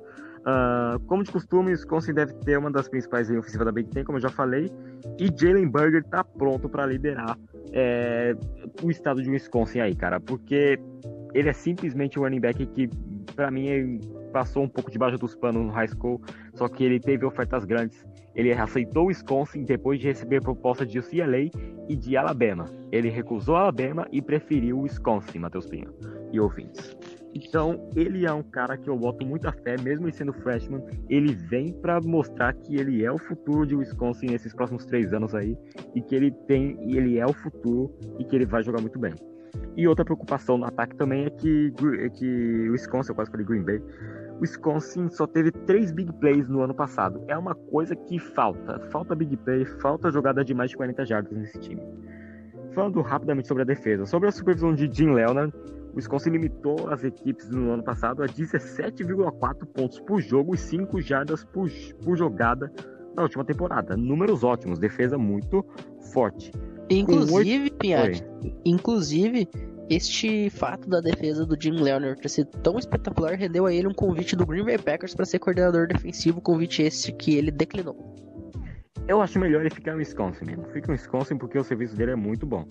[0.46, 3.90] Uh, como de costume, o Wisconsin deve ter uma das principais linhas ofensivas da Big
[3.90, 4.70] Ten, como eu já falei,
[5.18, 7.36] e Jalen Burger está pronto para liderar
[7.72, 8.36] é,
[8.80, 10.78] o estado de Wisconsin aí, cara, porque
[11.34, 12.88] ele é simplesmente um running back que,
[13.34, 14.00] para mim,
[14.32, 16.22] passou um pouco debaixo dos panos no high school,
[16.54, 20.98] só que ele teve ofertas grandes ele aceitou o Wisconsin depois de receber proposta de
[20.98, 21.50] UCLA
[21.88, 22.66] e de Alabama.
[22.92, 25.94] Ele recusou Alabama e preferiu o Wisconsin, Matheus Pinho
[26.30, 26.94] e ouvintes.
[27.36, 31.70] Então, ele é um cara que eu boto muita fé, mesmo sendo freshman, ele vem
[31.70, 35.54] para mostrar que ele é o futuro de Wisconsin nesses próximos três anos aí,
[35.94, 39.12] e que ele tem, ele é o futuro, e que ele vai jogar muito bem.
[39.76, 43.62] E outra preocupação no ataque também é que, é que Wisconsin, eu quase falei Green
[43.62, 43.82] Bay,
[44.40, 47.22] Wisconsin só teve três big plays no ano passado.
[47.28, 48.80] É uma coisa que falta.
[48.90, 51.82] Falta big play, falta jogada de mais de 40 jardas nesse time.
[52.74, 54.06] Falando rapidamente sobre a defesa.
[54.06, 55.52] Sobre a supervisão de Jim Leonard,
[55.96, 61.00] o Wisconsin limitou as equipes no ano passado a 17,4 pontos por jogo e 5
[61.00, 61.70] jardas por,
[62.04, 62.70] por jogada
[63.16, 63.96] na última temporada.
[63.96, 65.64] Números ótimos, defesa muito
[66.12, 66.52] forte.
[66.90, 67.76] Inclusive, 8...
[67.76, 68.24] Pinhatti,
[68.62, 69.48] inclusive,
[69.88, 73.94] este fato da defesa do Jim Leonard ter sido tão espetacular rendeu a ele um
[73.94, 78.14] convite do Green Bay Packers para ser coordenador defensivo, convite esse que ele declinou.
[79.08, 80.66] Eu acho melhor ele ficar no Wisconsin mesmo.
[80.66, 82.66] Fica no Wisconsin porque o serviço dele é muito bom.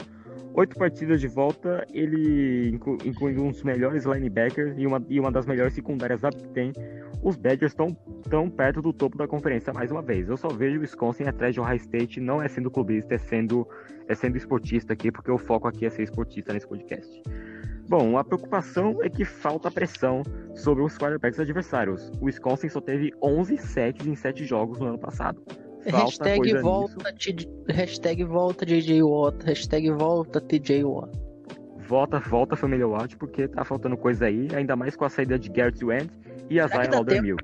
[0.58, 5.30] Oito partidas de volta, ele inclu incluindo um dos melhores linebackers e uma, e uma
[5.30, 6.72] das melhores secundárias da tem.
[7.22, 7.94] Os Badgers estão
[8.30, 10.30] tão perto do topo da conferência mais uma vez.
[10.30, 13.68] Eu só vejo o Wisconsin atrás de Ohio State, não é sendo clubista, é sendo
[14.08, 17.22] é sendo esportista aqui, porque o foco aqui é ser esportista nesse podcast.
[17.90, 20.24] Bom, a preocupação é que falta pressão
[20.56, 22.10] sobre os quarterbacks adversários.
[22.22, 25.44] O Wisconsin só teve 11 sacks em 7 jogos no ano passado.
[25.90, 31.12] Falta hashtag volta, t, hashtag volta DJ Watt, hashtag volta TJ Watt.
[31.88, 35.50] Volta, volta família Watt, porque tá faltando coisa aí, ainda mais com a saída de
[35.50, 36.20] Garrett Wentz
[36.50, 37.44] e a Zion Aldermilk.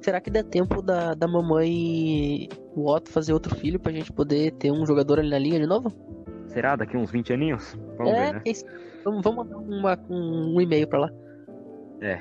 [0.00, 4.70] Será que dá tempo da, da mamãe Otto fazer outro filho pra gente poder ter
[4.70, 5.92] um jogador ali na linha de novo?
[6.48, 6.76] Será?
[6.76, 7.76] Daqui uns 20 aninhos?
[7.96, 8.42] Vamos é, ver, né?
[9.04, 11.10] Vamos, vamos mandar uma, um, um e-mail pra lá.
[12.00, 12.20] É.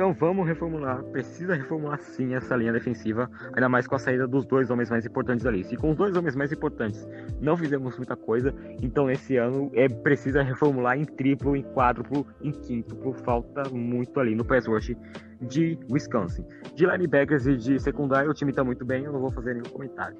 [0.00, 1.04] Então vamos reformular.
[1.12, 5.04] Precisa reformular sim essa linha defensiva, ainda mais com a saída dos dois homens mais
[5.04, 5.62] importantes ali.
[5.62, 7.06] Se com os dois homens mais importantes
[7.38, 12.50] não fizemos muita coisa, então esse ano é precisa reformular em triplo, em quádruplo, em
[12.50, 13.12] quíntuplo.
[13.12, 14.96] Falta muito ali no pass rush
[15.42, 16.46] de Wisconsin.
[16.74, 19.68] De linebackers e de secundário, o time tá muito bem, eu não vou fazer nenhum
[19.70, 20.16] comentário.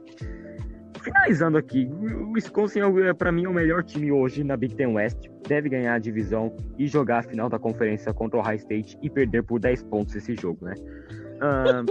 [1.03, 4.95] Finalizando aqui, o Wisconsin é, para mim é o melhor time hoje na Big Ten
[4.95, 5.29] West.
[5.49, 9.11] Deve ganhar a divisão e jogar a final da conferência contra o High State e
[9.11, 10.75] perder por 10 pontos esse jogo, né?
[11.41, 11.85] Uh,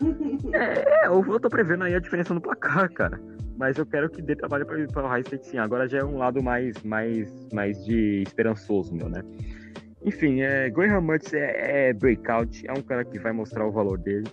[0.54, 3.20] é, eu tô prevendo aí a diferença no placar, cara.
[3.56, 5.58] Mas eu quero que dê trabalho para o High State sim.
[5.58, 9.22] Agora já é um lado mais, mais, mais de esperançoso, meu, né?
[10.04, 13.98] Enfim, é, Graham Mertz é, é breakout, é um cara que vai mostrar o valor
[13.98, 14.28] dele.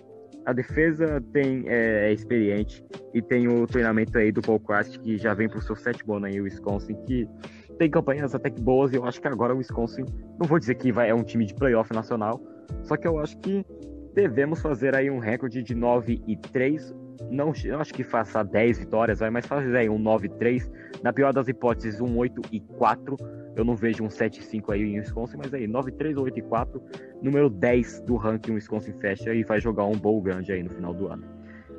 [0.46, 5.18] A defesa tem é, é, experiente e tem o treinamento aí do Paul Crast, que
[5.18, 7.28] já vem pro seu sétimo ano aí, o Wisconsin, que
[7.78, 10.04] tem campanhas até que boas e eu acho que agora o Wisconsin,
[10.38, 12.40] não vou dizer que vai, é um time de playoff nacional,
[12.84, 13.66] só que eu acho que
[14.14, 16.94] devemos fazer aí um recorde de 9 e 3.
[17.30, 20.70] Não, eu acho que faça 10 vitórias, vai, mas fazer aí um 9 e 3.
[21.02, 23.16] Na pior das hipóteses, um 8 e 4
[23.56, 26.80] eu não vejo um 7-5 aí em Wisconsin, mas aí 9-3 ou 8-4,
[27.22, 30.92] número 10 do ranking Wisconsin fecha e vai jogar um bowl grande aí no final
[30.92, 31.24] do ano.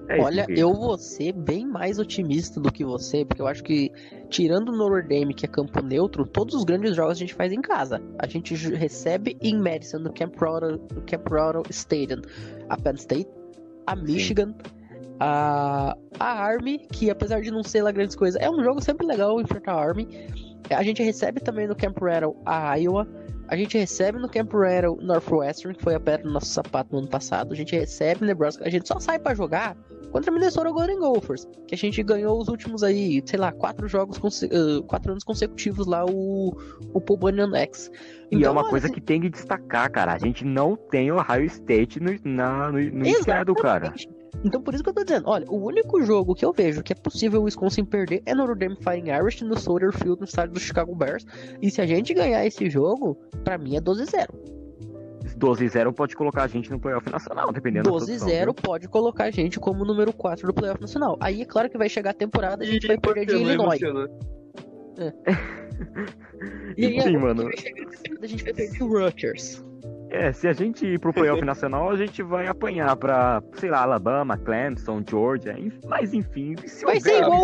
[0.09, 3.61] É Olha, isso, eu vou ser bem mais otimista do que você, porque eu acho
[3.61, 3.91] que,
[4.29, 7.51] tirando o Notre Dame, que é campo neutro, todos os grandes jogos a gente faz
[7.51, 8.01] em casa.
[8.17, 12.21] A gente recebe em Madison, no Camp Rotto, Camp Rotto Stadium,
[12.69, 13.29] a Penn State,
[13.85, 14.55] a Michigan,
[15.19, 19.05] a, a Army, que apesar de não ser lá grandes coisas, é um jogo sempre
[19.05, 20.07] legal enfrentar a Army.
[20.69, 23.07] A gente recebe também no Camp Rattle a Iowa.
[23.47, 26.99] A gente recebe no Camp Rattle Northwestern, que foi a pedra do nosso sapato no
[26.99, 27.53] ano passado.
[27.53, 28.65] A gente recebe Nebraska.
[28.65, 29.77] A gente só sai para jogar
[30.11, 34.17] contra Minnesota Golden Gophers, que a gente ganhou os últimos aí, sei lá, quatro jogos,
[34.43, 36.57] uh, quatro anos consecutivos lá, o,
[36.93, 37.91] o Paul Bunyan X.
[38.27, 38.95] Então, e é uma olha, coisa assim...
[38.95, 40.13] que tem que destacar, cara.
[40.13, 43.93] A gente não tem o Ohio State no, na, no, no esquerdo, cara.
[44.43, 46.93] Então por isso que eu tô dizendo, olha, o único jogo que eu vejo que
[46.93, 50.25] é possível o Wisconsin perder é no Notre Dame Fighting Irish no Soldier Field no
[50.25, 51.25] estádio do Chicago Bears.
[51.61, 54.27] E se a gente ganhar esse jogo, para mim é 12-0.
[55.37, 59.83] 12-0 pode colocar a gente no playoff nacional, dependendo 12-0 pode colocar a gente como
[59.83, 61.17] número 4 do playoff nacional.
[61.19, 63.35] Aí é claro que vai chegar a temporada e a gente e vai perder de
[63.35, 63.79] Illinois.
[64.99, 65.13] É.
[66.75, 67.49] e aí, Sim, mano.
[68.21, 69.63] a gente vai perder o Rutgers.
[70.09, 73.81] É, se a gente ir pro playoff nacional, a gente vai apanhar pra, sei lá,
[73.81, 75.55] Alabama, Clemson, Georgia,
[75.87, 77.41] mas enfim, se vai ser igual,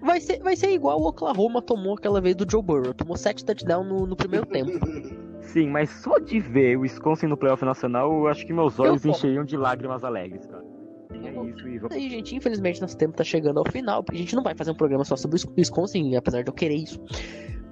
[0.00, 3.44] vai, ser, vai ser igual o Oklahoma tomou aquela vez do Joe Burrow, tomou 7
[3.44, 4.72] touchdowns no, no primeiro tempo.
[5.42, 9.04] Sim, mas só de ver o Wisconsin no playoff nacional, eu acho que meus olhos
[9.04, 10.64] encheriam de lágrimas alegres, cara.
[11.12, 14.34] É isso, e aí, gente, infelizmente nosso tempo tá chegando ao final, porque a gente
[14.34, 17.00] não vai fazer um programa só sobre o Wisconsin, apesar de eu querer isso.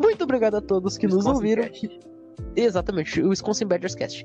[0.00, 1.64] Muito obrigado a todos que Wisconsin nos ouviram.
[2.54, 4.24] Exatamente, o Wisconsin Badgers Cast.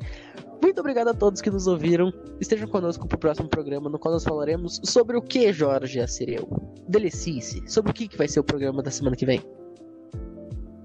[0.61, 2.11] Muito obrigado a todos que nos ouviram.
[2.39, 6.47] Estejam conosco pro próximo programa, no qual nós falaremos sobre o que, Jorge Assireu?
[6.87, 7.63] Delicice.
[7.67, 9.41] Sobre o que, que vai ser o programa da semana que vem?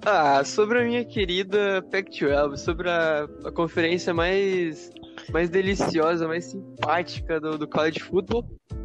[0.05, 4.91] Ah, sobre a minha querida Pac-12, sobre a, a, conferência mais,
[5.33, 8.45] mais deliciosa, mais simpática do, do college football.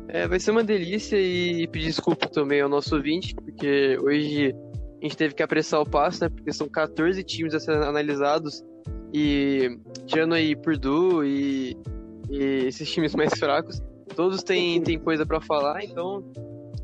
[0.10, 4.54] É, vai ser uma delícia e pedir desculpa também ao nosso ouvinte, porque hoje
[5.02, 6.30] a gente teve que apressar o passo, né?
[6.30, 8.64] Porque são 14 times a serem analisados
[9.14, 11.78] e tirando aí Purdue e,
[12.30, 13.82] e esses times mais fracos,
[14.16, 16.24] todos têm, têm coisa para falar, então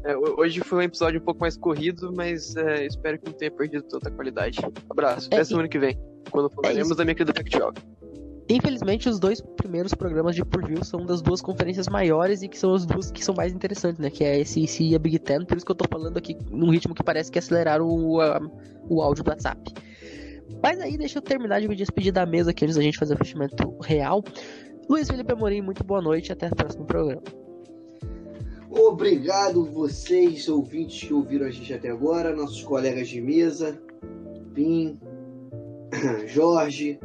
[0.03, 3.51] é, hoje foi um episódio um pouco mais corrido, mas é, espero que não tenha
[3.51, 4.59] perdido tanta qualidade.
[4.89, 5.97] Abraço, até é, semana que vem,
[6.30, 7.93] quando falaremos é da minha querida Pac-12.
[8.54, 12.76] Infelizmente, os dois primeiros programas de preview são das duas conferências maiores e que são
[12.76, 14.12] as duas que são mais interessantes, né?
[14.12, 15.43] Que é a SEC e a Big Ten.
[15.43, 18.20] Por isso que eu tô falando aqui num ritmo que parece que aceleraram o,
[18.88, 19.74] o áudio do WhatsApp.
[20.62, 23.16] Mas aí, deixa eu terminar de me despedir da mesa aqui antes da gente fazer
[23.16, 24.24] o fechamento real.
[24.88, 27.24] Luiz Felipe Amorim, muito boa noite até o próximo programa.
[28.70, 33.82] Obrigado vocês, ouvintes que ouviram a gente até agora, nossos colegas de mesa,
[34.54, 34.99] Pim,
[36.28, 36.99] Jorge,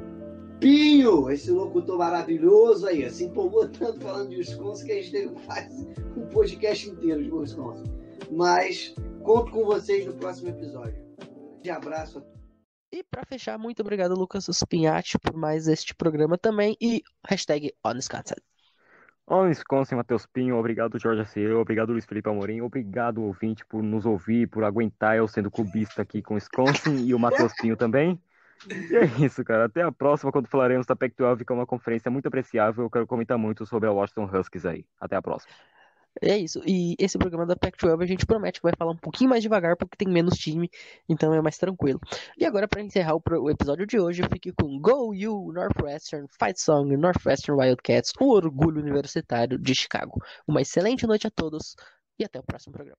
[0.61, 5.29] Pinho, esse locutor maravilhoso aí, se empolgou tanto falando de Wisconsin que a gente teve
[5.47, 7.85] quase um podcast inteiro de Wisconsin.
[8.33, 11.01] Mas conto com vocês no próximo episódio.
[11.63, 12.39] De abraço a todos.
[12.91, 16.77] E para fechar, muito obrigado, Lucas Spinhatti, por mais este programa também.
[16.81, 18.35] E hashtag OnSconsin.
[19.31, 24.49] Wisconsin, Matheus Pinho, obrigado Jorge Aciel, obrigado Luiz Felipe Amorim, obrigado ouvinte por nos ouvir,
[24.49, 28.19] por aguentar eu sendo clubista aqui com Wisconsin e o Matheus Pinho também.
[28.67, 29.67] E é isso, cara.
[29.67, 32.85] Até a próxima, quando falaremos da Pac-12, que é uma conferência muito apreciável.
[32.85, 34.85] Eu quero comentar muito sobre a Washington Huskies aí.
[35.01, 35.53] Até a próxima.
[36.21, 36.61] É isso.
[36.67, 39.77] E esse programa da Pac-12 a gente promete que vai falar um pouquinho mais devagar
[39.77, 40.69] porque tem menos time,
[41.09, 42.01] então é mais tranquilo.
[42.37, 46.61] E agora, para encerrar o, episódio de hoje, eu fique com Go You, Northwestern, Fight
[46.61, 50.21] Song, Northwestern Wildcats, o orgulho universitário de Chicago.
[50.47, 51.77] Uma excelente noite a todos
[52.19, 52.99] e até o próximo programa.